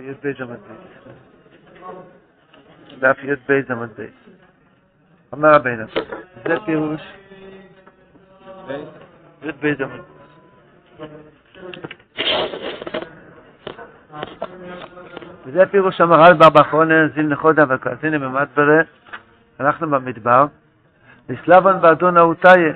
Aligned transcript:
י"ב 0.00 0.26
עמוד 0.40 0.58
בייס. 0.68 0.80
דף 2.98 3.18
י"ב 3.22 3.72
עמוד 3.72 3.90
בייס. 3.96 4.10
אומר 5.32 5.54
רבינו, 5.54 5.84
זה 6.44 6.54
פירוש 6.64 7.00
י"ב 9.42 9.66
עמוד 9.82 10.04
וזה 15.46 15.66
פירוש 15.66 16.00
אמר 16.00 16.17
רבה 16.17 16.34
בר 16.34 16.50
בר 16.50 16.73
חנה 16.73 17.08
זימנא 17.14 17.26
חדא 17.26 17.64
הוה 17.68 17.83
קאזלינן 17.83 18.18
במדברא, 18.18 18.80
אנחנו 19.60 19.90
במדבר, 19.90 20.46
ואיתלווי 21.28 21.80
בהדן 21.80 22.16
ההוא 22.16 22.38
טייעא, 22.38 22.72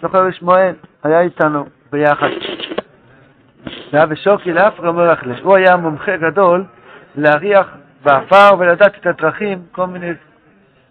סוחר 0.00 0.30
ישמעאלי, 0.30 0.74
היה 1.02 1.20
איתנו 1.20 1.66
ביחד. 1.92 2.28
והוה 3.92 4.06
שקיל 4.06 4.52
עפרא 4.52 4.88
ומורח 4.88 5.12
ליה, 5.12 5.20
הוא 5.42 5.56
היה 5.56 5.76
מומחה 5.76 6.16
גדול 6.16 6.64
להריח 7.16 7.66
בעפר 8.02 8.50
ולדעת 8.58 8.94
את 9.00 9.06
הדרכים, 9.06 9.62
כל 9.72 9.86
מיני, 9.86 10.12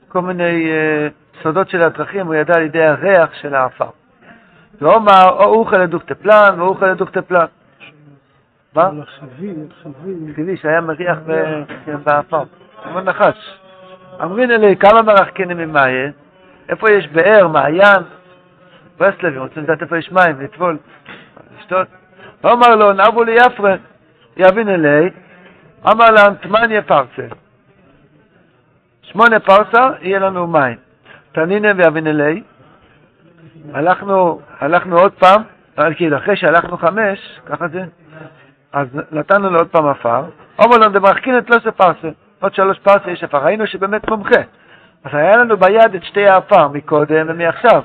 כל 0.08 0.22
מיני 0.22 0.72
uh, 0.72 1.44
סודות 1.44 1.70
של 1.70 1.82
הדרכים, 1.82 2.28
הוא 2.28 2.36
ידע 2.36 2.56
על 2.56 2.62
ידי 2.62 2.84
הריח 2.84 3.34
של 3.34 3.56
העפר. 3.56 3.90
ואמר, 4.82 5.30
הא 5.30 5.44
אורחא 5.44 5.78
לדוכתא 5.78 6.14
פלן 6.14 6.56
והא 6.58 6.69
אורחא 6.69 6.88
לדוכתא 6.88 7.20
לדוכתא 7.20 7.36
פלן. 7.36 7.46
מה? 8.76 8.90
חיבי 10.36 10.58
שהיה 10.58 10.82
מריח 10.82 11.18
בעפר, 12.04 12.44
כמו 12.84 13.02
נחש. 13.02 13.60
אמרינן 14.24 14.52
ליה, 14.52 14.76
כמה 14.76 15.02
מרחקינן 15.02 15.58
ממיא? 15.58 16.10
איפה 16.70 16.92
יש 16.92 17.08
באר, 17.08 17.48
מעיין? 17.48 18.04
ברסלבים, 18.98 19.42
רוצים 19.42 19.64
לדעת 19.64 19.82
איפה 19.82 19.98
יש 19.98 20.12
מים, 20.12 20.42
לטבול, 20.42 20.78
לשתות. 21.58 21.88
ואומר 22.44 22.76
לו, 22.76 22.94
נבו 22.94 23.24
לי 23.24 23.36
יפרן, 23.46 23.78
יבין 24.38 24.70
אלי, 24.70 25.10
אמר 25.92 26.12
להם, 26.12 26.36
תמניה 26.36 26.82
פרסה. 26.82 27.28
שמונה 29.02 29.40
פרסה, 29.40 29.90
יהיה 30.02 30.20
לנו 30.20 30.48
מים. 30.48 30.78
תנינא 31.32 31.74
ויבין 31.78 32.08
אלי, 32.08 32.44
הלכנו, 33.74 34.42
הלכנו 34.60 35.00
עוד 35.00 35.14
פעם, 35.14 35.42
כאילו 35.96 36.18
אחרי 36.18 36.36
שהלכנו 36.36 36.78
חמש, 36.78 37.40
ככה 37.46 37.68
זה, 37.68 37.84
אז 38.74 38.88
נתנו 39.12 39.50
לו 39.50 39.60
עוד 39.60 39.68
פעם 39.68 39.88
עפר, 39.88 40.24
אומר 40.60 40.78
לו, 40.78 40.90
דמרחקין 40.90 41.38
את 41.38 41.50
לא 41.50 41.58
זה 41.64 41.72
פרסה, 41.72 42.10
עוד 42.40 42.54
שלוש 42.54 42.80
פרסה 42.80 43.12
יש 43.12 43.24
עפר, 43.24 43.38
ראינו 43.38 43.68
שבאמת 43.68 44.10
מומחה. 44.10 44.42
אז 45.06 45.12
היה 45.14 45.38
לנו 45.38 45.58
ביד 45.58 45.96
את 45.96 46.04
שתי 46.04 46.28
העפר 46.28 46.68
מקודם 46.68 47.26
ומעכשיו. 47.30 47.82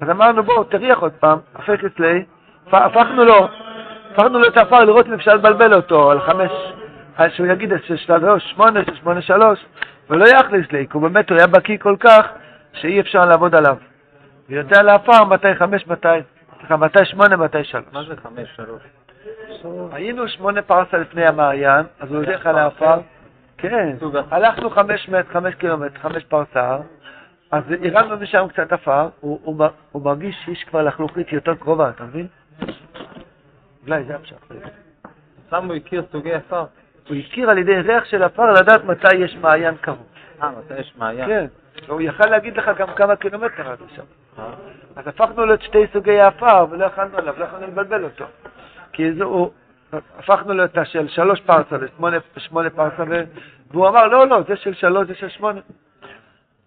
אז 0.00 0.10
אמרנו, 0.10 0.42
בואו, 0.42 0.64
תריח 0.64 0.98
עוד 0.98 1.12
פעם, 1.12 1.38
הפך 1.54 1.84
אצלי, 1.84 2.24
הפכנו 2.72 3.24
לו, 3.24 3.48
הפכנו 4.10 4.38
לו 4.38 4.48
את 4.48 4.56
העפר 4.56 4.84
לראות 4.84 5.06
אם 5.06 5.12
אפשר 5.12 5.34
לבלבל 5.34 5.74
אותו 5.74 6.10
על 6.10 6.20
חמש, 6.20 6.50
שהוא 7.28 7.46
יגיד 7.46 7.72
את 7.72 7.80
שלוש, 7.96 8.50
שמונה, 8.50 8.80
שמונה, 9.00 9.22
שלוש, 9.22 9.64
ולא 10.10 10.24
יכניס 10.28 10.72
לי, 10.72 10.86
כי 10.86 10.92
הוא 10.92 11.02
באמת, 11.02 11.30
היה 11.30 11.46
בקיא 11.46 11.78
כל 11.78 11.96
כך, 12.00 12.28
שאי 12.72 13.00
אפשר 13.00 13.24
לעבוד 13.24 13.54
עליו. 13.54 13.76
ויודע 14.48 14.82
לעפר 14.82 15.24
מתי 15.24 15.54
חמש, 15.54 15.86
מתי, 15.86 16.08
סליחה, 16.58 16.76
מתי 16.76 17.04
שמונה, 17.04 17.36
מתי 17.36 17.64
שלוש. 17.64 17.84
מה 17.92 18.02
זה 18.04 18.14
חמש, 18.22 18.48
שלוש? 18.56 18.82
היינו 19.92 20.28
שמונה 20.28 20.62
פרסה 20.62 20.98
לפני 20.98 21.26
המעיין, 21.26 21.86
אז 22.00 22.10
הוא 22.12 22.24
הולך 22.24 22.46
על 22.46 22.58
העפר. 22.58 22.98
כן, 23.62 23.96
הלכנו 24.30 24.70
חמש 24.70 25.08
מטר, 25.08 25.32
חמש 25.32 25.54
קילומטר, 25.54 25.98
חמש 25.98 26.24
פרסה, 26.24 26.78
אז 27.50 27.64
הרמנו 27.84 28.16
משם 28.16 28.46
קצת 28.48 28.72
עפר, 28.72 29.08
הוא, 29.20 29.68
מרגיש 29.94 30.36
שיש 30.44 30.64
כבר 30.64 30.82
לחלוכית 30.82 31.32
יותר 31.32 31.54
קרובה, 31.54 31.90
אתה 31.90 32.04
מבין? 32.04 32.26
אולי 33.86 34.04
זה 34.04 34.14
הפשט. 34.14 34.36
שם 35.50 35.66
הוא 35.66 35.74
הכיר 35.74 36.02
סוגי 36.12 36.32
עפר? 36.32 36.64
הוא 37.08 37.16
הכיר 37.16 37.50
על 37.50 37.58
ידי 37.58 37.80
ריח 37.80 38.04
של 38.04 38.22
עפר 38.22 38.52
לדעת 38.52 38.84
מתי 38.84 39.14
יש 39.14 39.36
מעיין 39.36 39.74
קרוב. 39.80 40.06
אה, 40.42 40.50
מתי 40.50 40.80
יש 40.80 40.92
מעיין? 40.98 41.26
כן, 41.26 41.46
הוא 41.88 42.00
יכל 42.00 42.26
להגיד 42.26 42.56
לך 42.56 42.70
גם 42.78 42.94
כמה 42.96 43.16
קילומטר 43.16 43.70
עד 43.70 43.78
לשם. 43.86 44.02
אה. 44.38 44.44
אז 44.96 45.06
הפכנו 45.06 45.46
לו 45.46 45.54
את 45.54 45.62
שתי 45.62 45.86
סוגי 45.92 46.20
העפר 46.20 46.66
ולא 46.70 46.84
יכלנו 46.84 47.18
עליו, 47.18 47.34
לא 47.38 47.44
יכולנו 47.44 47.66
לבלבל 47.66 48.04
אותו. 48.04 48.24
כי 48.92 49.12
זה, 49.12 49.24
הוא, 49.24 49.50
הפכנו 49.92 50.54
לו 50.54 50.64
את 50.64 50.78
השל 50.78 51.08
שלוש 51.08 51.40
פרסה 51.40 51.76
לשמונה 52.36 52.70
פרסה, 52.70 53.04
והוא 53.70 53.88
אמר, 53.88 54.06
לא, 54.06 54.28
לא, 54.28 54.42
זה 54.48 54.56
של 54.56 54.74
שלוש, 54.74 55.08
זה 55.08 55.14
של 55.14 55.28
שמונה. 55.28 55.60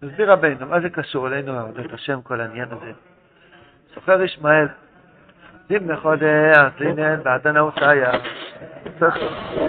הסביר 0.02 0.32
רבינו, 0.32 0.66
מה 0.66 0.80
זה 0.80 0.90
קשור 0.90 1.26
אלינו, 1.26 1.58
עבודת 1.58 1.92
השם, 1.92 2.22
כל 2.22 2.40
העניין 2.40 2.68
הזה? 2.70 2.92
סוחר 3.94 4.22
ישמעאל, 4.22 4.66
זימנה 5.68 5.96
חודש, 5.96 6.56
לינן, 6.80 7.22
בעדנה 7.22 7.64
וסעיה, 7.64 8.12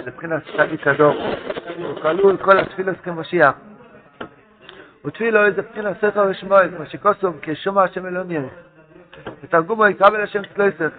לבחינת 0.06 0.42
סטדי 0.52 0.78
כדור, 0.78 1.14
הוא 1.76 2.00
כלול 2.02 2.36
כל 2.36 2.58
התפילוס 2.58 2.96
כמשיח. 3.02 3.54
ותפילו 5.04 5.44
איזה 5.44 5.62
בחינת 5.62 5.96
ספר 6.00 6.26
ושמואל, 6.30 6.68
כמו 6.76 6.86
שכוסום 6.86 7.36
כשומע 7.42 7.82
השם 7.82 8.06
אלוני. 8.06 8.38
ותרגומו 9.42 9.86
יקרא 9.86 10.10
בין 10.10 10.20
השם 10.20 10.42
צלויסך. 10.54 10.90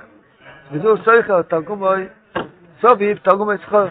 וזהו 0.71 0.97
סויכר, 0.97 1.41
תרגומו 1.41 1.91
סוביב, 2.81 3.17
תרגומו 3.17 3.53
יצחור. 3.53 3.85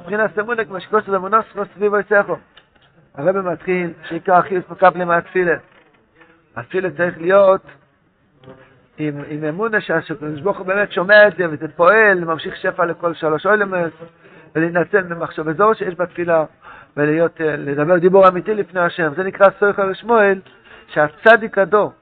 מבחינת 0.00 0.38
אמונה, 0.38 0.64
כמו 0.64 0.80
שכוסום 0.80 1.14
אמונוס, 1.14 1.44
כמו 1.52 1.62
סביבו 1.74 1.98
יצחו. 1.98 2.36
הרב 3.14 3.40
מתחיל 3.40 3.92
שעיקר 4.08 4.34
הכי 4.34 4.56
מקבלים 4.70 5.08
מהתפילה. 5.08 5.56
התפילה 6.56 6.90
צריך 6.90 7.18
להיות 7.18 7.60
עם, 8.98 9.22
עם 9.28 9.44
אמונה 9.44 9.80
שהקדוש 9.80 10.40
ברוך 10.40 10.58
הוא 10.58 10.66
באמת 10.66 10.92
שומע 10.92 11.28
את 11.28 11.36
זה 11.36 11.44
וזה 11.50 11.68
פועל, 11.76 12.24
ממשיך 12.24 12.56
שפע 12.56 12.84
לכל 12.84 13.14
שלוש 13.14 13.46
אולמס, 13.46 13.92
ולהינצל 14.54 15.02
במחשב 15.02 15.48
אזור 15.48 15.74
שיש 15.74 15.94
בתפילה, 15.94 16.44
ולדבר 16.96 17.98
דיבור 17.98 18.28
אמיתי 18.28 18.54
לפני 18.54 18.80
השם. 18.80 19.12
זה 19.16 19.24
נקרא 19.24 19.46
סויכר 19.58 19.84
לשמואל, 19.84 20.40
שהצדיק 20.88 21.58
הדור, 21.58 21.92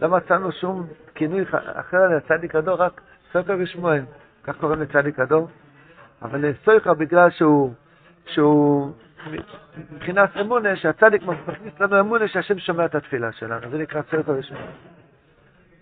לא 0.00 0.08
מצאנו 0.08 0.52
שום 0.52 0.86
כינוי 1.14 1.44
אחר 1.52 2.08
לצדיק 2.08 2.54
הדור, 2.54 2.74
רק 2.74 3.00
סויכר 3.32 3.54
לשמואל, 3.54 4.02
כך 4.48 4.56
קוראים 4.56 4.82
לצדיק 4.82 5.18
הדור. 5.18 5.48
אבל 6.22 6.52
סויכר 6.64 6.94
בגלל 6.94 7.30
שהוא, 7.30 7.72
שהוא 8.26 8.92
מבחינת 9.92 10.36
אמונה, 10.40 10.76
שהצדיק 10.76 11.22
מכניס 11.22 11.80
לנו 11.80 12.00
אמונה 12.00 12.28
שהשם 12.28 12.58
שומע 12.58 12.84
את 12.84 12.94
התפילה 12.94 13.32
שלנו, 13.32 13.70
זה 13.70 13.78
נקרא 13.78 14.02
ספר 14.02 14.38
לשמוע. 14.38 14.62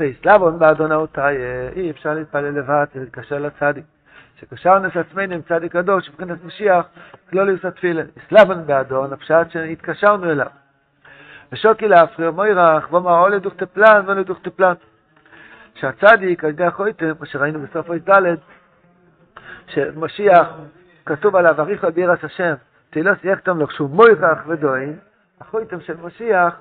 ואיסלאבון 0.00 0.59
באדונאותיי, 0.59 1.37
אי 1.77 1.91
אפשר 1.91 2.15
להתפלל 2.15 2.59
לבד, 2.59 2.87
להתקשר 2.94 3.38
לצדיק. 3.38 3.84
שקשרנו 4.41 4.88
את 4.88 4.97
עצמנו 4.97 5.34
עם 5.34 5.43
צדיק 5.43 5.72
קדוש, 5.72 6.09
מבחינת 6.10 6.44
משיח, 6.44 6.87
לא 7.33 7.47
ליוס 7.47 7.65
התפילה. 7.65 8.03
איסלאבון 8.16 8.66
באדון, 8.66 9.12
הפשט 9.12 9.50
שהתקשרנו 9.50 10.31
אליו. 10.31 10.47
ושוקי 11.53 11.88
להפריע 11.88 12.31
מוירח, 12.31 12.93
ואומר 12.93 13.19
או 13.21 13.28
לדוכתא 13.28 13.65
פלן 13.65 14.03
ולא 14.06 14.21
לדוכתא 14.21 14.50
פלן. 14.50 14.75
שהצדיק, 15.75 16.44
על 16.44 16.50
ידי 16.50 16.65
החויתם, 16.65 17.12
מה 17.21 17.27
שראינו 17.27 17.60
בסוף 17.60 17.88
אוי 17.88 17.98
ד', 17.98 18.22
שמשיח, 19.66 20.49
כתוב 21.06 21.37
עליו, 21.37 21.60
אריכו 21.60 21.93
בירס 21.94 22.25
השם, 22.25 22.54
תהילוס 22.91 23.19
יכתם 23.25 23.59
לו, 23.59 23.66
כשהוא 23.66 23.91
מויכח 23.91 24.38
ודואין, 24.47 24.97
החויתם 25.41 25.81
של 25.81 25.97
משיח, 26.03 26.60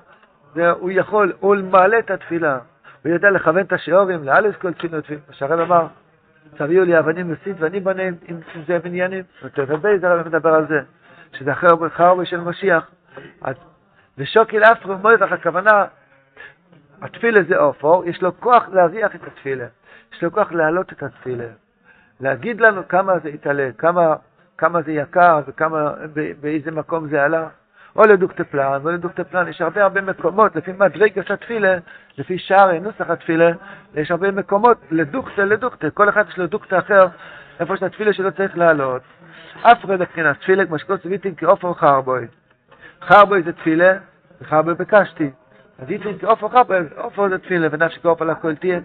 הוא 0.54 0.90
יכול, 0.92 1.32
הוא 1.40 1.56
מעלה 1.70 1.98
את 1.98 2.10
התפילה, 2.10 2.58
הוא 3.04 3.12
יודע 3.12 3.30
לכוון 3.30 3.60
את 3.60 3.72
השיעורים, 3.72 4.24
לאלף 4.24 4.56
כל 4.56 4.72
תפילות, 4.72 5.10
מה 5.10 5.34
שהרב 5.34 5.60
אמר, 5.60 5.86
תביאו 6.56 6.84
לי 6.84 6.98
אבנים 6.98 7.32
מסית 7.32 7.56
ואני 7.58 7.80
בנה 7.80 8.02
עם, 8.02 8.40
זה 8.66 8.78
בניינים, 8.78 9.24
ותרבי 9.44 9.98
זה 9.98 10.08
הרב 10.08 10.26
מדבר 10.26 10.54
על 10.54 10.66
זה, 10.66 10.80
שזה 11.32 11.52
אחרי 11.52 11.70
הרבה 11.70 12.24
של 12.24 12.40
משיח. 12.40 12.90
אז 13.42 13.56
ושוקיל 14.18 14.64
אפרו 14.64 14.98
מויכח, 14.98 15.32
הכוונה, 15.32 15.84
התפילה 17.02 17.40
זה 17.48 17.56
אופור, 17.56 18.04
יש 18.04 18.22
לו 18.22 18.40
כוח 18.40 18.68
להריח 18.72 19.14
את 19.14 19.20
התפילה, 19.26 19.66
יש 20.12 20.22
לו 20.22 20.32
כוח 20.32 20.52
להעלות 20.52 20.92
את 20.92 21.02
התפילה, 21.02 21.44
להגיד 22.20 22.60
לנו 22.60 22.88
כמה 22.88 23.18
זה 23.18 23.28
יתעלה, 23.28 23.68
כמה 23.78 24.14
כמה 24.58 24.82
זה 24.82 24.92
יקר 24.92 25.40
וכמה, 25.46 25.92
באיזה 26.40 26.70
מקום 26.70 27.08
זה 27.08 27.24
עלה. 27.24 27.48
או 27.96 28.02
לדוקטפלן, 28.02 28.80
או 28.84 28.90
לדוקטפלן, 28.90 29.48
יש 29.48 29.60
הרבה 29.60 29.82
הרבה 29.82 30.00
מקומות, 30.00 30.56
לפי 30.56 30.72
מדרגת 30.72 31.30
התפילה, 31.30 31.78
לפי 32.18 32.38
שער 32.38 32.78
נוסח 32.78 33.10
התפילה, 33.10 33.50
יש 33.94 34.10
הרבה 34.10 34.30
מקומות 34.30 34.78
לדוקטה 34.90 35.44
לדוקטה, 35.44 35.90
כל 35.90 36.08
אחד 36.08 36.24
יש 36.28 36.38
לו 36.38 36.46
דוקטה 36.46 36.78
אחר, 36.78 37.06
איפה 37.60 37.76
שהתפילה 37.76 38.12
שלו 38.12 38.32
צריך 38.32 38.58
לעלות. 38.58 39.02
אף 39.62 39.84
אחד 39.84 40.00
מבחינת 40.00 40.40
תפילה, 40.40 40.66
כמו 40.66 40.78
שכל 40.78 40.98
סביתים 40.98 41.34
כאופר 41.34 41.74
חרבוי. 41.74 42.26
חרבוי 43.02 43.42
זה 43.42 43.52
תפילה, 43.52 43.92
וחרבוי 44.40 44.74
בקשתי. 44.74 45.30
אז 45.78 45.90
איתין 45.90 46.18
כאופר 46.18 46.48
חרבוי, 46.48 46.78
אופר 46.96 47.28
זה 47.28 47.38
תפילה, 47.38 47.68
ונפשי 47.70 48.00
כאופר 48.00 48.24
לכל 48.24 48.54
תהיה. 48.54 48.80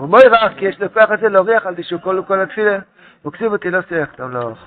ומוי 0.00 0.22
רך, 0.30 0.52
כי 0.58 0.64
יש 0.64 0.80
לכוח 0.80 1.10
הזה 1.10 1.28
להוכיח 1.28 1.66
על 1.66 1.74
דשהו 1.74 2.00
כל 2.00 2.18
וכל 2.18 2.40
התפילה, 2.40 2.78
וכסיב 3.26 3.52
אותי 3.52 3.70
לא 3.70 3.80
שיח 3.88 4.08
לאורך. 4.18 4.58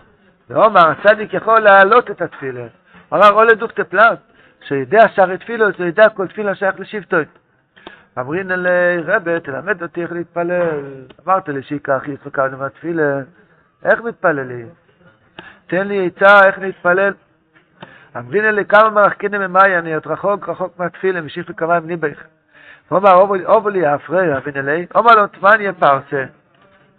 ואומר, 0.49 0.89
הצדיק 0.89 1.33
יכול 1.33 1.59
להעלות 1.59 2.11
את 2.11 2.21
התפילה. 2.21 2.65
אמר, 3.13 3.31
או 3.31 3.43
לדוקטה 3.43 3.83
פלט, 3.83 4.19
שיודע 4.67 5.07
שערי 5.15 5.37
זה 5.77 5.85
יודע 5.85 6.09
כל 6.09 6.27
תפילה 6.27 6.55
שייך 6.55 6.79
לשבטוי. 6.79 7.25
אמרין 8.19 8.51
אלי 8.51 8.97
רבה, 9.05 9.39
תלמד 9.39 9.83
אותי 9.83 10.01
איך 10.01 10.11
להתפלל. 10.11 10.81
אמרת 11.25 11.49
לי 11.49 11.63
שיקח 11.63 12.03
יצחק 12.07 12.39
אדם 12.39 12.61
התפילה, 12.61 13.19
איך 13.85 14.01
מתפללים? 14.01 14.69
תן 15.67 15.87
לי 15.87 16.07
עצה 16.07 16.47
איך 16.47 16.59
להתפלל. 16.59 17.13
אמרין 18.17 18.45
אלי 18.45 18.65
כמה 18.65 18.89
מרחקיני 18.89 19.37
ממאי, 19.37 19.77
אני 19.77 19.93
עוד 19.93 20.07
רחוק 20.07 20.49
רחוק 20.49 20.79
מהתפילה, 20.79 21.21
משיך 21.21 21.45
וקריים 21.49 21.87
ניבך. 21.87 22.23
ואומר, 22.91 23.13
אובו 23.45 23.69
לי 23.69 23.95
אפרי, 23.95 24.37
אבין 24.37 24.57
אלי, 24.57 24.85
אומר 24.95 25.15
לו, 25.15 25.27
תמניה 25.27 25.73
פרסה. 25.73 26.23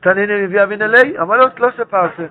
תניני 0.00 0.46
מביא 0.46 0.62
אבין 0.62 0.82
אלי, 0.82 1.19
אומר 1.19 1.36
לו, 1.36 1.48
תלושה 1.48 1.84
פרסה. 1.84 2.25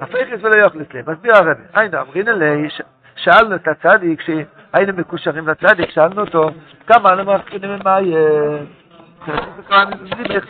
הפייכס 0.00 0.44
ולא 0.44 0.56
יוכלס 0.56 0.86
לי. 0.94 1.02
מסביר 1.06 1.36
הרבי, 1.36 1.62
היינו, 1.74 2.00
אמרין 2.00 2.28
אלי, 2.28 2.68
שאלנו 3.16 3.54
את 3.54 3.68
הצדיק, 3.68 4.20
כשהיינו 4.20 4.92
מקושרים 4.96 5.48
לצדיק, 5.48 5.90
שאלנו 5.90 6.20
אותו, 6.20 6.50
כמה 6.86 7.12
אנו 7.12 7.32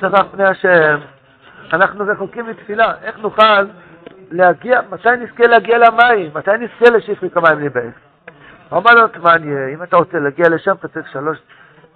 שרף 0.00 0.26
פני 0.32 0.44
השם, 0.44 0.98
אנחנו 1.72 2.05
רחוקים 2.06 2.46
מתפילה, 2.46 2.93
איך 3.02 3.19
נוכל 3.19 3.64
להגיע, 4.31 4.81
מתי 4.90 5.08
נזכה 5.20 5.46
להגיע 5.46 5.78
למים, 5.78 6.31
מתי 6.34 6.50
נזכה 6.50 6.96
לשפרי 6.96 7.31
כמים 7.31 7.58
ליבך? 7.58 7.94
אמר 8.72 8.90
לו 8.94 9.08
תמניה, 9.08 9.69
אם 9.75 9.82
אתה 9.82 9.96
רוצה 9.96 10.19
להגיע 10.19 10.48
לשם, 10.48 10.72
אתה 10.72 10.88
צריך 10.88 11.08
שלוש, 11.12 11.38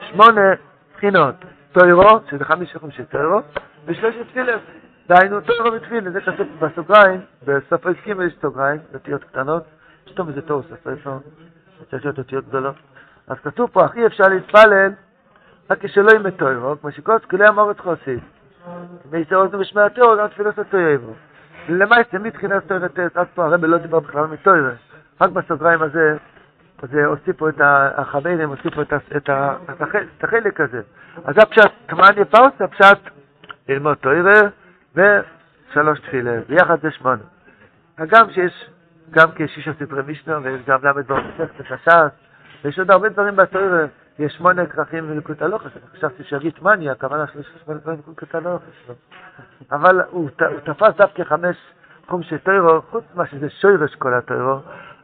שמונה 0.00 0.54
בחינות, 0.96 1.34
טוירו, 1.72 2.20
שזה 2.30 2.44
חמישה 2.44 2.78
חומשי 2.78 3.04
טוירו, 3.04 3.40
ושלושת 3.86 4.26
תפילת. 4.28 4.60
דהיינו, 5.08 5.40
טוירו 5.40 5.72
ותפילת, 5.72 6.12
זה 6.12 6.20
כתוב 6.20 6.46
בסוגריים, 6.58 7.20
בסוף 7.46 7.86
הסכים 7.86 8.20
יש 8.20 8.32
סוגריים, 8.40 8.80
אותיות 8.94 9.24
קטנות, 9.24 9.62
פתאום 10.04 10.28
איזה 10.28 10.42
טוב 10.42 10.64
ספר, 10.70 11.18
צריך 11.90 12.04
להיות 12.04 12.18
אותיות 12.18 12.48
גדולות. 12.48 12.74
אז 13.28 13.36
כתוב 13.44 13.70
פה, 13.72 13.86
אי 13.94 14.06
אפשר 14.06 14.24
להתפלל 14.28 14.92
רק 15.70 15.84
כשלא 15.84 16.10
יהיה 16.10 16.30
טוירו, 16.30 16.74
כמו 16.80 16.92
שכל 16.92 17.18
סקולי 17.18 17.46
המורת 17.46 17.80
חוסית. 17.80 18.22
ואיזה 19.10 19.36
אוזן 19.36 19.56
ושמע 19.56 19.88
טוירו, 19.88 20.16
גם 20.18 20.28
תפילת 20.28 20.58
הטוירו. 20.58 21.12
למעשה, 21.68 22.18
מתחילת 22.18 22.68
תוירת 22.68 22.98
עד 23.14 23.26
פה 23.34 23.44
הרב 23.44 23.64
לא 23.64 23.78
דיבר 23.78 24.00
בכלל 24.00 24.26
מטוירה. 24.26 24.72
רק 25.20 25.30
בסוגריים 25.30 25.82
הזה, 25.82 26.16
אז 26.82 26.94
הוסיפו 26.94 27.48
את 27.48 27.60
החברים, 27.60 28.48
הוסיפו 28.48 28.82
את 29.16 29.30
החלק 30.22 30.60
הזה. 30.60 30.80
אז 31.24 31.34
הפשט, 31.38 31.72
תמניה 31.86 32.24
פאוס, 32.24 32.52
הפשט 32.60 32.98
ללמוד 33.68 33.96
תוירה 33.96 34.40
ושלוש 34.94 36.00
תפילה, 36.00 36.40
ביחד 36.48 36.76
זה 36.82 36.90
שמונה. 36.90 37.22
הגם 37.98 38.30
שיש 38.30 38.70
גם 39.10 39.28
כשישה 39.34 39.72
סדרי 39.78 40.02
משנה, 40.06 40.38
ויש 40.42 40.62
גם 40.66 40.78
ל"ד 40.82 41.12
במסכת 41.12 41.70
הש"ס, 41.70 42.10
ויש 42.64 42.78
עוד 42.78 42.90
הרבה 42.90 43.08
דברים 43.08 43.36
בתוירה. 43.36 43.86
יש 44.18 44.32
שמונה 44.32 44.66
כרכים 44.66 45.10
וליקוט 45.10 45.42
הלוחס, 45.42 45.70
חשבתי 45.92 46.24
שיגיד 46.24 46.52
מניה, 46.62 46.92
הכוונה 46.92 47.26
שיש 47.26 47.46
שמונה 47.64 47.80
דברים 47.80 47.98
וליקוט 48.06 48.34
הלוחס. 48.34 48.64
אבל 49.72 50.00
הוא 50.10 50.30
תפס 50.64 50.96
דווקא 50.96 51.24
חמש 51.24 51.56
תחום 52.06 52.22
של 52.22 52.38
טוירו, 52.38 52.82
חוץ 52.82 53.04
ממה 53.14 53.26
שזה 53.26 53.50
שוירש 53.50 53.94
כל 53.94 54.14
הטוירו, 54.14 54.58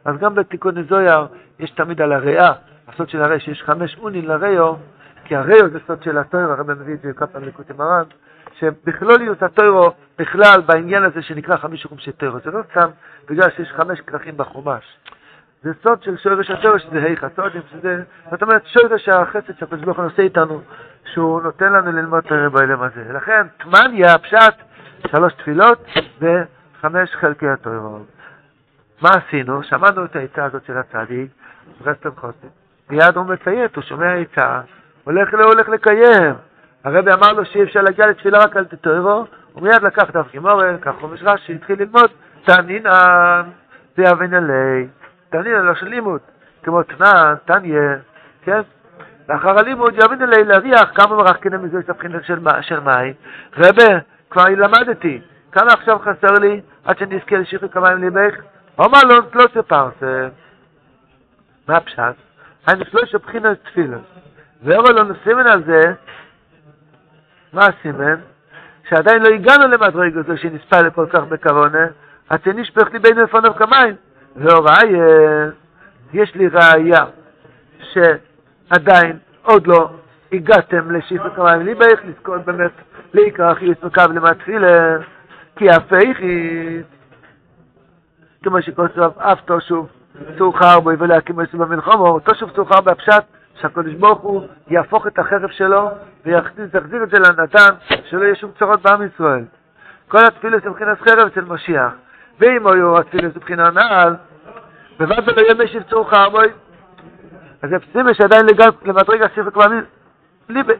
אז 0.05 0.17
גם 0.17 0.35
בתיקון 0.35 0.77
נזויר 0.77 1.27
יש 1.59 1.71
תמיד 1.71 2.01
על 2.01 2.11
הריאה, 2.11 2.53
הסוד 2.87 3.09
של 3.09 3.21
הריאה 3.21 3.39
שיש 3.39 3.63
חמש 3.63 3.97
אונין 3.97 4.25
לריאו, 4.25 4.77
כי 5.25 5.35
הריאו 5.35 5.69
זה 5.69 5.79
סוד 5.87 6.03
של 6.03 6.17
הטוירו, 6.17 6.51
הרב 6.51 6.71
מביא 6.71 6.93
את 6.93 7.01
זה 7.01 7.13
כמה 7.13 7.27
פעמים 7.27 7.47
ליקוטי 7.47 7.73
מרן, 7.73 8.03
שבכלוליות 8.59 9.43
הטוירו 9.43 9.91
בכלל 10.19 10.61
בעניין 10.65 11.03
הזה 11.03 11.21
שנקרא 11.21 11.57
חמיש 11.57 11.85
חום 11.85 11.97
של 11.97 12.11
טוירו, 12.11 12.39
זה 12.45 12.51
לא 12.51 12.61
סתם 12.71 12.89
בגלל 13.29 13.49
שיש 13.49 13.71
חמש 13.71 14.01
כרכים 14.01 14.37
בחומש. 14.37 14.97
זה 15.63 15.71
סוד 15.83 16.03
של 16.03 16.17
שורש 16.17 16.51
הטוירו, 16.51 16.79
שזה 16.79 17.03
היכא 17.03 17.27
סודים, 17.35 17.61
שזה, 17.71 18.03
זאת 18.31 18.41
אומרת, 18.41 18.65
שורש 18.65 19.09
החסד 19.09 19.59
שהקדוש 19.59 19.81
ברוך 19.81 19.97
הוא 19.97 20.05
נושא 20.05 20.21
איתנו, 20.21 20.61
שהוא 21.13 21.41
נותן 21.41 21.73
לנו 21.73 21.91
ללמוד 21.91 22.23
טוירו 22.23 22.51
בעולם 22.51 22.81
הזה. 22.81 23.13
לכן, 23.13 23.47
תמניה, 23.57 24.17
פשט, 24.17 24.53
שלוש 25.11 25.33
תפילות 25.33 25.85
וחמש 26.21 27.15
חלקי 27.15 27.47
הטוירו. 27.47 27.99
מה 29.01 29.09
עשינו? 29.09 29.63
שמענו 29.63 30.05
את 30.05 30.15
העצה 30.15 30.45
הזאת 30.45 30.65
של 30.65 30.77
הצדיק, 30.77 31.31
רסטר 31.85 32.11
חוסן. 32.15 32.47
מיד 32.89 33.15
הוא 33.17 33.25
מציית, 33.25 33.75
הוא 33.75 33.83
שומע 33.83 34.13
עצה, 34.13 34.61
הולך 35.03 35.33
לא 35.33 35.45
הולך 35.45 35.69
לקיים. 35.69 36.35
הרבי 36.83 37.13
אמר 37.13 37.33
לו 37.33 37.45
שאי 37.45 37.63
אפשר 37.63 37.81
להגיע 37.81 38.07
לתפילה 38.07 38.37
רק 38.37 38.55
על 38.55 38.65
תטוירו, 38.65 39.25
הוא 39.53 39.63
מיד 39.63 39.83
לקח 39.83 40.11
דף 40.11 40.31
גימורן, 40.31 40.77
כך 40.81 40.95
חומש 40.99 41.19
רש"י, 41.23 41.53
התחיל 41.53 41.79
ללמוד 41.79 42.11
תנינן, 42.45 43.43
זה 43.97 44.03
יבין 44.03 44.33
עלי, 44.33 44.87
תנינן 45.29 45.65
לא 45.65 45.75
של 45.75 45.87
לימוד, 45.87 46.19
כמו 46.63 46.83
תנן, 46.83 47.35
תניה, 47.45 47.95
כן? 48.43 48.61
לאחר 49.29 49.59
הלימוד 49.59 49.93
יבין 49.93 50.21
עלי 50.21 50.43
להריח 50.43 50.91
כמה 50.95 51.15
מרחקינים 51.15 51.63
מזה 51.63 51.79
הבחינה 51.87 52.17
של, 52.61 52.79
מים. 52.79 53.13
רבי, 53.57 53.93
כבר 54.29 54.43
למדתי, 54.49 55.21
כמה 55.51 55.67
עכשיו 55.73 55.99
חסר 55.99 56.39
לי 56.39 56.61
עד 56.85 56.97
שנזכה 56.97 57.37
לשחרר 57.37 57.67
כמים 57.67 57.97
ליבך? 57.97 58.35
אומר 58.79 58.99
לו, 59.09 59.15
לא 59.33 59.47
ספרסה. 59.53 60.27
מה 61.67 61.77
הפשט? 61.77 62.15
היינו 62.67 62.85
שלוש 62.85 63.15
בחינות 63.15 63.57
תפילה. 63.63 63.97
ואומר 64.63 64.89
לו, 64.89 65.03
נסימן 65.03 65.47
על 65.47 65.63
זה, 65.63 65.81
מה 67.53 67.61
הסימן? 67.65 68.15
שעדיין 68.89 69.21
לא 69.23 69.27
הגענו 69.27 69.67
למדרגה 69.67 70.21
זו 70.21 70.37
שנספל 70.37 70.89
כל 70.89 71.05
כך 71.09 71.19
בקרונה, 71.19 71.87
עד 72.29 72.39
שנשפך 72.45 72.93
לי 72.93 72.99
בין 72.99 73.17
לפניו 73.17 73.53
כמים. 73.53 73.95
והוראי, 74.35 74.95
יש 76.13 76.35
לי 76.35 76.47
ראייה 76.47 77.05
שעדיין 77.93 79.17
עוד 79.43 79.67
לא 79.67 79.89
הגעתם 80.31 80.91
לשפר 80.91 81.29
כמים 81.29 81.61
ליבך, 81.61 81.99
לזכות 82.05 82.45
באמת 82.45 82.71
לעיקר 83.13 83.47
הכי 83.47 83.65
יסמקב 83.65 84.11
למתפילה, 84.11 84.97
כי 85.55 85.69
הפייכית, 85.69 86.85
כמו 88.43 88.61
שכתוב, 88.61 89.19
אף 89.19 89.41
תושוב 89.45 89.87
צורכר 90.37 90.79
בו 90.79 90.89
ולהקים 90.99 91.41
את 91.41 91.55
במלחמו, 91.55 92.19
תושוב 92.19 92.51
צורכר 92.51 92.81
בהפשט, 92.81 93.23
שהקדוש 93.61 93.93
ברוך 93.93 94.19
הוא 94.21 94.47
יהפוך 94.67 95.07
את 95.07 95.19
החרב 95.19 95.49
שלו 95.49 95.89
ויחזיר 96.25 97.03
את 97.03 97.09
זה 97.09 97.19
לנתן, 97.19 97.75
שלא 98.09 98.23
יהיה 98.23 98.35
שום 98.35 98.51
צרות 98.59 98.81
בעם 98.81 99.07
ישראל. 99.07 99.45
כל 100.07 100.25
התפילה 100.25 100.57
זה 100.63 100.69
מבחינת 100.69 101.01
חרב 101.01 101.27
אצל 101.27 101.41
משיח. 101.41 101.91
ואם 102.39 102.67
היו 102.67 102.99
התפילה 102.99 103.29
זה 103.29 103.35
מבחינת 103.35 103.73
נעל, 103.73 104.15
בבת 104.99 105.25
זה 105.25 105.31
לא 105.31 105.41
יהיה 105.41 105.53
משיב 105.63 105.83
צורכר 105.83 106.29
בו, 106.29 106.39
אז 107.61 107.69
זה 107.69 107.79
פסימי 107.79 108.13
שעדיין 108.13 108.45
למדרגה 108.85 109.27
ספר 109.27 109.51
כבר 109.51 109.65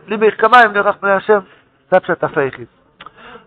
לי 0.07 0.17
בהחכמה 0.17 0.57
אם 0.65 0.73
נרח 0.73 0.95
פני 0.99 1.11
השם, 1.11 1.39
זה 1.91 1.97
הפשט 1.97 2.23
הפייכית. 2.23 2.82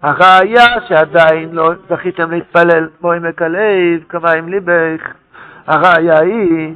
הראיה 0.03 0.65
שעדיין 0.89 1.53
לא 1.53 1.73
זכיתם 1.91 2.31
להתפלל 2.31 2.89
כמו 2.99 3.13
עם 3.13 3.29
מקלב, 3.29 4.03
כמה 4.09 4.31
עם 4.31 4.49
ליבך, 4.49 5.03
הראיה 5.67 6.21
היא 6.21 6.75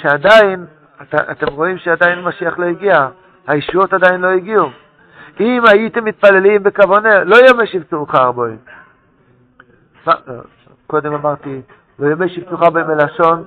שעדיין, 0.00 0.66
את, 1.02 1.14
אתם 1.14 1.46
רואים 1.46 1.78
שעדיין 1.78 2.20
משיח 2.20 2.58
לא 2.58 2.64
הגיע, 2.64 3.08
הישועות 3.46 3.92
עדיין 3.92 4.20
לא 4.20 4.28
הגיעו. 4.28 4.68
אם 5.40 5.62
הייתם 5.72 6.04
מתפללים 6.04 6.62
בכוונה, 6.62 7.24
לא 7.24 7.36
יהיה 7.36 7.52
משיב 7.62 7.82
צורכר 7.90 8.32
בו. 8.32 8.44
קודם 10.86 11.14
אמרתי, 11.14 11.60
לא 11.98 12.06
יהיה 12.06 12.16
משיב 12.16 12.44
צורכר 12.50 12.70
בו 12.70 12.78
מלשון, 12.78 13.44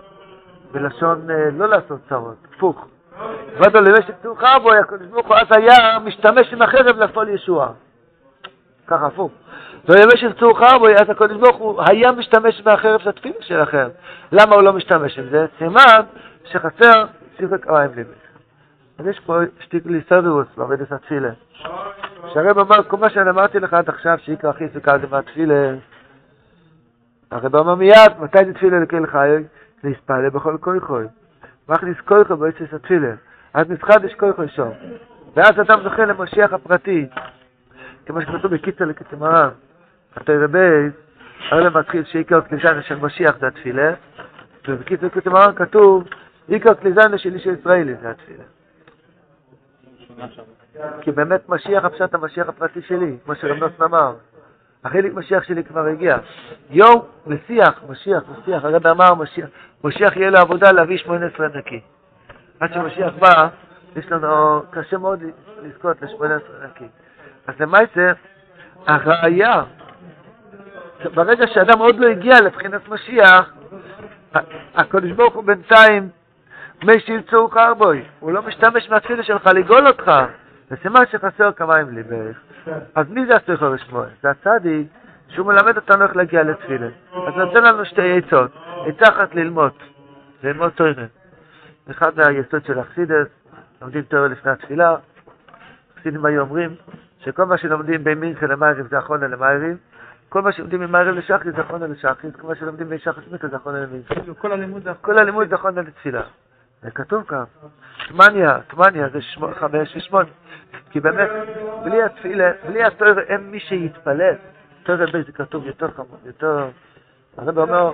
בלשון 0.72 1.28
לא 1.58 1.70
לעשות 1.70 2.00
צרות, 2.10 2.38
הפוך. 2.56 2.88
ודאי 3.58 3.82
לא 3.82 4.00
משיב 4.00 4.16
צורכר 4.24 4.60
בו, 4.60 4.74
הקדוש 4.74 5.08
ברוך 5.08 5.28
הוא 5.28 5.36
אז 5.36 5.48
היה 5.52 6.00
משתמש 6.00 6.54
עם 6.54 6.62
החרב 6.62 6.98
לפעול 6.98 7.30
ישועה. 7.30 7.70
ככה 8.88 9.06
הפוך. 9.06 9.32
ובמשך 9.90 10.32
צורכר 10.40 10.78
בו, 10.80 10.88
אז 10.88 11.10
הקדוש 11.10 11.38
ברוך 11.38 11.58
הוא 11.58 11.82
היה 11.88 12.12
משתמש 12.12 12.62
מהחרב 12.66 13.00
של 13.00 13.10
התפילה 13.10 13.36
שלכם. 13.40 13.88
למה 14.32 14.56
הוא 14.56 14.62
לא 14.62 14.74
משתמש 14.74 15.20
עם 15.20 15.26
זה? 15.30 15.46
סימן 15.58 16.02
שחסר 16.46 17.06
שפק 17.38 17.68
מים 17.68 17.90
ליבך. 17.96 18.24
אז 19.00 19.08
יש 19.08 19.20
פה 19.20 19.40
שטיגלי 19.60 20.02
סבירוס 20.10 20.48
בעבודת 20.58 20.92
התפילה. 20.92 21.30
שהרב 22.34 22.60
אמר, 22.60 22.84
כל 22.84 22.98
מה 22.98 23.10
שאני 23.10 23.30
אמרתי 23.30 23.60
לך 23.60 23.74
עד 23.74 23.90
עכשיו, 23.90 24.18
שיקרא 24.18 24.50
הכי 24.50 24.66
סוכר 24.74 25.00
זה 25.02 25.08
מהתפילה. 25.12 25.74
הרב 27.32 27.56
אמר 27.56 27.76
מיד, 27.76 28.12
מתי 28.20 28.46
זה 28.46 28.54
תפילה 28.54 28.80
לכל 28.80 29.08
חיי? 29.08 29.44
להספלל 29.84 30.30
בכל 30.30 30.58
כויכוי. 30.60 31.06
מכניס 31.70 31.98
כויכוי 32.06 32.38
בעצם 32.38 32.76
התפילה. 32.76 33.12
אז 33.54 33.70
נסחדש 33.70 34.14
כויכוי 34.14 34.48
שם. 34.48 34.70
ואז 35.36 35.52
אדם 35.62 35.84
זוכה 35.84 36.06
למשיח 36.06 36.54
הפרטי. 36.54 37.08
כמו 38.06 38.22
שכתוב 38.22 38.54
בקיצר 38.54 38.86
לקצמרן, 38.86 39.50
התוירה 40.16 40.48
בייס, 40.48 40.94
הרב 41.52 41.78
מתחיל 41.78 42.04
שעיקר 42.04 42.42
כליזיינה 42.42 42.82
של 42.82 42.96
משיח 42.96 43.38
זה 43.40 43.48
התפילה, 43.48 43.94
ובקיצר 44.68 45.06
לקצמרן 45.06 45.56
כתוב, 45.56 46.04
עיקר 46.48 46.74
כליזיינה 46.74 47.18
של 47.18 47.34
איש 47.34 47.48
הישראלי 47.48 47.96
זה 47.96 48.10
התפילה. 48.10 48.44
כי 51.02 51.12
באמת 51.12 51.50
משיח 51.50 51.86
הפשט 51.86 52.14
המשיח 52.14 52.50
הפרטי 52.50 52.82
שלי, 52.82 53.18
כמו 53.26 53.36
שרב 53.36 53.58
נוסן 53.58 53.84
אמר. 53.84 54.16
החלק 54.84 55.14
משיח 55.14 55.44
שלי 55.44 55.64
כבר 55.64 55.86
הגיע. 55.86 56.18
יום 56.70 57.02
ושיח, 57.28 57.84
משיח 57.90 58.24
ושיח, 58.30 58.64
הרב 58.64 58.88
אמר 58.88 59.14
משיח, 59.14 59.50
משיח 59.84 60.18
יהיה 60.18 60.30
לו 60.30 60.38
עבודה 60.38 60.72
להביא 60.72 60.98
שמונה 60.98 61.26
עשרה 61.26 61.48
נקי. 61.48 61.82
עד 62.60 62.74
שמשיח 62.74 63.14
בא, 63.20 63.48
יש 63.96 64.12
לנו, 64.12 64.62
קשה 64.72 64.98
מאוד 64.98 65.24
לזכות 65.62 66.02
לשמונה 66.02 66.36
עשרה 66.36 66.68
נקי. 66.68 66.88
אז 67.48 67.56
למעשה, 67.60 68.12
הראייה, 68.88 69.64
ברגע 71.14 71.48
שאדם 71.48 71.80
עוד 71.80 71.96
לא 72.00 72.08
הגיע 72.08 72.42
לבחינת 72.42 72.90
משיח, 72.90 73.54
הקדוש 74.76 75.12
ברוך 75.12 75.34
הוא 75.34 75.44
בינתיים 75.44 76.10
מי 76.84 77.00
שירצו 77.00 77.48
חרבוי, 77.48 78.04
הוא 78.20 78.32
לא 78.32 78.42
משתמש 78.42 78.90
מהתפילה 78.90 79.24
שלך 79.24 79.48
לגאול 79.48 79.88
אותך, 79.88 80.12
זה 80.70 80.76
סימן 80.82 81.04
שחסר 81.12 81.52
כמיים 81.52 81.90
ליבך. 81.90 82.38
אז 82.96 83.10
מי 83.10 83.26
זה 83.26 83.36
הספר 83.36 83.70
לשמוע? 83.70 84.06
זה 84.22 84.30
הצדיק 84.30 84.88
שהוא 85.30 85.48
מלמד 85.48 85.76
אותנו 85.76 86.04
איך 86.04 86.16
להגיע 86.16 86.44
לתפילה. 86.44 86.88
אז 87.28 87.34
נותן 87.36 87.64
לנו 87.64 87.86
שתי 87.86 88.18
עצות. 88.18 88.52
עצה 88.88 89.14
אחת 89.14 89.36
ללמוד, 89.36 89.72
ללמוד 90.44 90.70
תוירה. 90.70 91.06
אחד 91.92 92.12
מהיסוד 92.18 92.66
של 92.66 92.80
אכסידס, 92.80 93.28
לומדים 93.82 94.02
תוירה 94.02 94.28
לפני 94.28 94.52
התפילה. 94.52 94.96
אכסידים 95.98 96.26
היו 96.26 96.42
אומרים 96.42 96.76
שכל 97.24 97.46
מה 97.46 97.58
שלומדים 97.58 98.04
בין 98.04 98.20
מינכן 98.20 98.48
למיירים 98.48 98.88
זה 98.88 99.00
אחרונה 99.00 99.28
למיירים, 99.28 99.78
כל 100.30 100.42
מה 100.42 100.52
שלומדים 100.52 100.80
ממיירים 100.80 101.16
לשחריס 101.16 101.56
זה 101.56 101.62
אחרונה 101.62 101.88
לשחריס, 101.88 102.36
כל 102.36 102.48
מה 102.48 102.56
שלומדים 102.56 102.90
בין 102.90 103.00
שחריס 103.00 103.28
מינכן 103.28 103.50
זה 103.50 103.56
אחרונה 103.56 103.80
למינכן. 103.80 104.16
כאילו, 104.16 104.40
כל 105.02 105.18
הלימוד 105.20 105.50
זה 105.50 105.56
אחרונה 105.56 105.82
לתפילה. 105.82 106.22
זה 106.82 106.92
כתוב 106.92 107.24
כאן. 107.24 107.44
תמניה, 108.08 108.60
תמניה 108.68 109.10
זה 109.10 109.20
חמש 109.60 109.96
ושמונה. 109.96 110.30
כי 110.90 111.00
באמת, 111.00 111.30
בלי 111.84 112.04
התפילה, 112.04 112.52
בלי 112.68 112.84
התואר, 112.84 113.20
אין 113.20 113.52
מי 113.52 113.60
שיתפלל. 113.60 114.36
תואר 114.84 115.06
בי 115.12 115.24
זה 115.24 115.32
כתוב 115.32 115.66
יותר 115.66 115.92
חמור, 115.92 116.18
יותר... 116.26 116.68
הרב 117.38 117.60
אומר 117.60 117.92